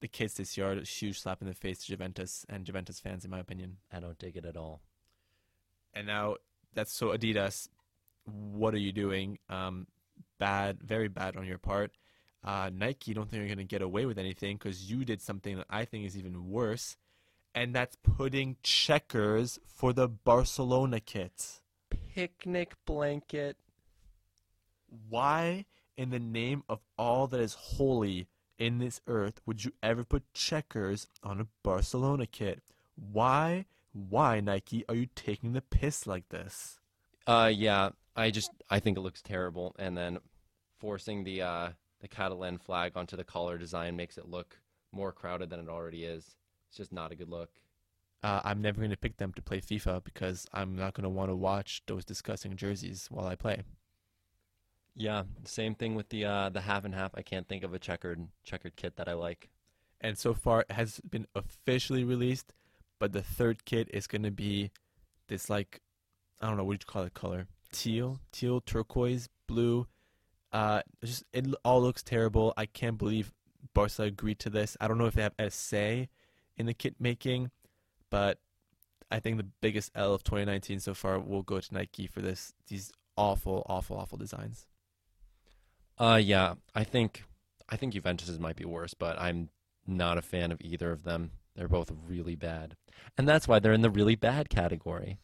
[0.00, 3.00] the kids this year are a huge slap in the face to Juventus and Juventus
[3.00, 3.78] fans, in my opinion.
[3.92, 4.82] I don't dig it at all.
[5.94, 6.36] And now
[6.74, 7.68] that's so Adidas.
[8.24, 9.38] What are you doing?
[9.48, 9.86] Um,
[10.38, 11.92] bad, very bad on your part.
[12.42, 15.22] Uh, Nike, you don't think you're going to get away with anything because you did
[15.22, 16.96] something that I think is even worse.
[17.54, 21.60] and that's putting checkers for the Barcelona kit.
[22.14, 23.56] Picnic blanket.
[25.08, 25.66] Why,
[25.96, 28.28] in the name of all that is holy
[28.58, 32.62] in this earth, would you ever put checkers on a Barcelona kit?
[32.94, 36.78] Why, why, Nike, are you taking the piss like this?
[37.26, 40.18] Uh, yeah, I just I think it looks terrible, and then
[40.78, 41.68] forcing the uh
[42.00, 44.58] the Catalan flag onto the collar design makes it look
[44.92, 46.36] more crowded than it already is.
[46.68, 47.50] It's just not a good look.
[48.22, 51.10] Uh, I'm never going to pick them to play FIFA because I'm not going to
[51.10, 53.62] want to watch those disgusting jerseys while I play.
[54.96, 57.12] Yeah, same thing with the uh the half and half.
[57.14, 59.48] I can't think of a checkered checkered kit that I like.
[60.00, 62.52] And so far, it has been officially released,
[62.98, 64.70] but the third kit is going to be
[65.28, 65.80] this like
[66.40, 69.86] I don't know what you call it color teal, teal, turquoise, blue.
[70.52, 72.54] Uh, just it all looks terrible.
[72.56, 73.32] I can't believe
[73.74, 74.76] Barca agreed to this.
[74.80, 76.08] I don't know if they have a say
[76.56, 77.50] in the kit making,
[78.10, 78.38] but
[79.10, 82.52] I think the biggest L of 2019 so far will go to Nike for this.
[82.68, 84.66] These awful, awful, awful designs.
[85.98, 87.24] Uh, yeah, I think
[87.68, 89.50] I think Juventus's might be worse, but I'm
[89.86, 91.30] not a fan of either of them.
[91.54, 92.76] They're both really bad,
[93.16, 95.18] and that's why they're in the really bad category.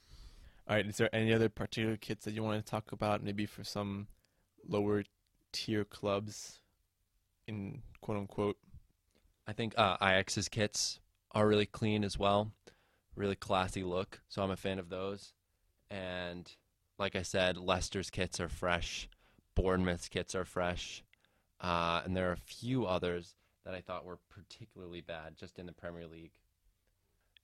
[0.69, 0.87] All right.
[0.87, 3.25] Is there any other particular kits that you want to talk about?
[3.25, 4.07] Maybe for some
[4.69, 5.03] lower
[5.51, 6.61] tier clubs,
[7.49, 8.57] in quote unquote.
[9.49, 11.01] I think uh, Ajax's kits
[11.33, 12.53] are really clean as well,
[13.17, 14.21] really classy look.
[14.29, 15.33] So I'm a fan of those.
[15.91, 16.49] And
[17.01, 19.09] like I said, Leicester's kits are fresh,
[19.55, 21.03] Bournemouth's kits are fresh,
[21.61, 23.35] uh, and there are a few others
[23.65, 26.33] that I thought were particularly bad just in the Premier League.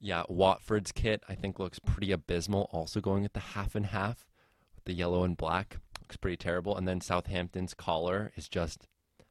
[0.00, 2.68] Yeah, Watford's kit I think looks pretty abysmal.
[2.72, 4.26] Also going at the half and half
[4.74, 6.76] with the yellow and black looks pretty terrible.
[6.76, 8.88] And then Southampton's collar is just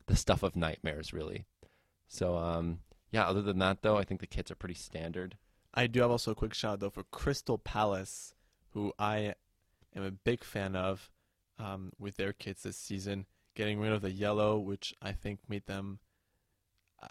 [0.07, 1.45] the stuff of nightmares, really.
[2.07, 2.79] So um,
[3.11, 5.37] yeah, other than that though, I think the kits are pretty standard.
[5.73, 8.33] I do have also a quick shout out though for Crystal Palace,
[8.71, 9.35] who I
[9.95, 11.11] am a big fan of
[11.59, 13.25] um, with their kits this season.
[13.55, 15.99] Getting rid of the yellow, which I think made them.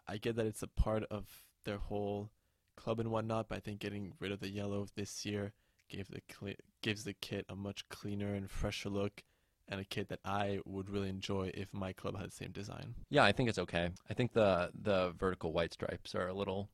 [0.08, 2.30] I- get that it's a part of their whole
[2.76, 5.52] club and whatnot, but I think getting rid of the yellow this year
[5.88, 9.22] gave the cle gives the kit a much cleaner and fresher look,
[9.68, 12.94] and a kit that I would really enjoy if my club had the same design.
[13.10, 13.90] Yeah, I think it's okay.
[14.10, 16.68] I think the the vertical white stripes are a little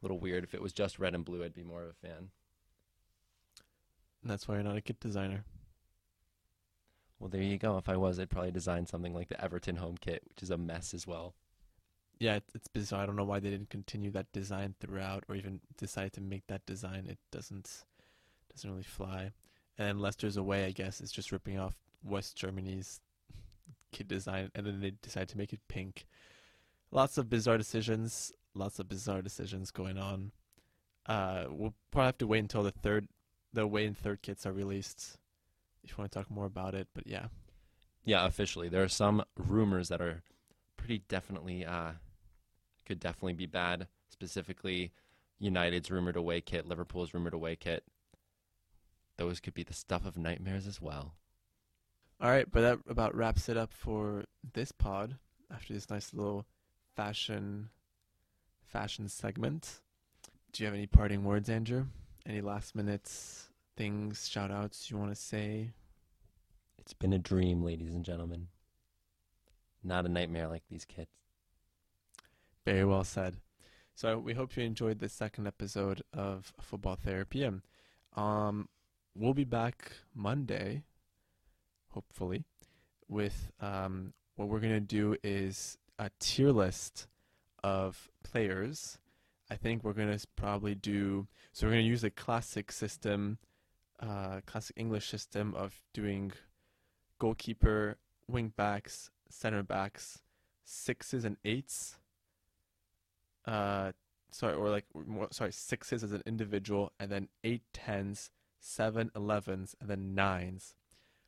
[0.00, 0.44] little weird.
[0.44, 2.30] If it was just red and blue, I'd be more of a fan.
[4.22, 5.44] And that's why you're not a kit designer.
[7.22, 7.78] Well, there you go.
[7.78, 10.58] If I was, I'd probably design something like the Everton home kit, which is a
[10.58, 11.34] mess as well.
[12.18, 13.04] Yeah, it's bizarre.
[13.04, 16.48] I don't know why they didn't continue that design throughout, or even decide to make
[16.48, 17.06] that design.
[17.08, 17.84] It doesn't
[18.52, 19.30] doesn't really fly.
[19.78, 23.00] And then Leicester's away, I guess, is just ripping off West Germany's
[23.92, 26.06] kit design, and then they decide to make it pink.
[26.90, 28.32] Lots of bizarre decisions.
[28.52, 30.32] Lots of bizarre decisions going on.
[31.06, 33.06] Uh, we'll probably have to wait until the third,
[33.52, 35.18] the away and third kits are released,
[35.84, 36.88] if you want to talk more about it.
[36.94, 37.26] But yeah,
[38.04, 40.22] Yeah, officially, there are some rumors that are
[40.76, 41.92] pretty definitely uh,
[42.86, 43.86] could definitely be bad.
[44.10, 44.92] Specifically,
[45.38, 47.84] United's rumored away kit, Liverpool's rumored away kit.
[49.16, 51.14] Those could be the stuff of nightmares as well.
[52.20, 54.24] All right, but that about wraps it up for
[54.54, 55.16] this pod.
[55.52, 56.46] After this nice little
[56.96, 57.68] fashion
[58.62, 59.80] fashion segment,
[60.52, 61.86] do you have any parting words, Andrew?
[62.24, 63.10] Any last minute
[63.76, 65.72] things, shout outs you want to say?
[66.78, 68.48] It's been a dream, ladies and gentlemen.
[69.82, 71.10] Not a nightmare like these kids.
[72.64, 73.36] Very well said.
[73.94, 77.48] So we hope you enjoyed the second episode of Football Therapy.
[78.16, 78.68] Um,
[79.14, 80.84] we'll be back Monday,
[81.88, 82.44] hopefully,
[83.08, 87.06] with um, what we're gonna do is a tier list
[87.62, 88.98] of players.
[89.50, 91.66] I think we're gonna probably do so.
[91.66, 93.38] We're gonna use the classic system,
[94.00, 96.32] uh, classic English system of doing
[97.18, 100.22] goalkeeper, wing backs, center backs,
[100.64, 101.96] sixes and eights.
[103.46, 103.92] Uh,
[104.30, 108.30] sorry, or like more, sorry, sixes as an individual, and then eight tens,
[108.60, 110.74] seven elevens, and then nines.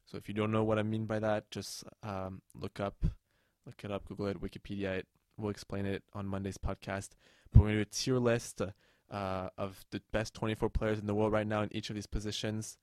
[0.06, 3.04] So if you don't know what I mean by that, just um, look up,
[3.66, 5.06] look it up, Google it, Wikipedia it.
[5.36, 7.10] We'll explain it on Monday's podcast.
[7.52, 8.66] But we're gonna do a tier list uh,
[9.10, 12.06] Uh, of the best 24 players in the world right now in each of these
[12.06, 12.78] positions.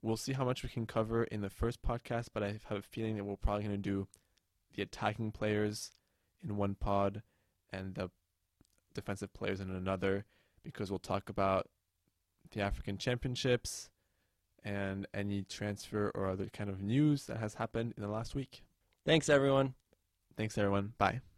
[0.00, 2.82] We'll see how much we can cover in the first podcast, but I have a
[2.82, 4.06] feeling that we're probably gonna do
[4.74, 5.92] the attacking players
[6.42, 7.22] in one pod
[7.72, 8.10] and the
[8.94, 10.24] defensive players in another
[10.62, 11.68] because we'll talk about
[12.52, 13.90] the African Championships
[14.64, 18.62] and any transfer or other kind of news that has happened in the last week.
[19.04, 19.74] Thanks, everyone.
[20.36, 20.92] Thanks, everyone.
[20.98, 21.31] Bye.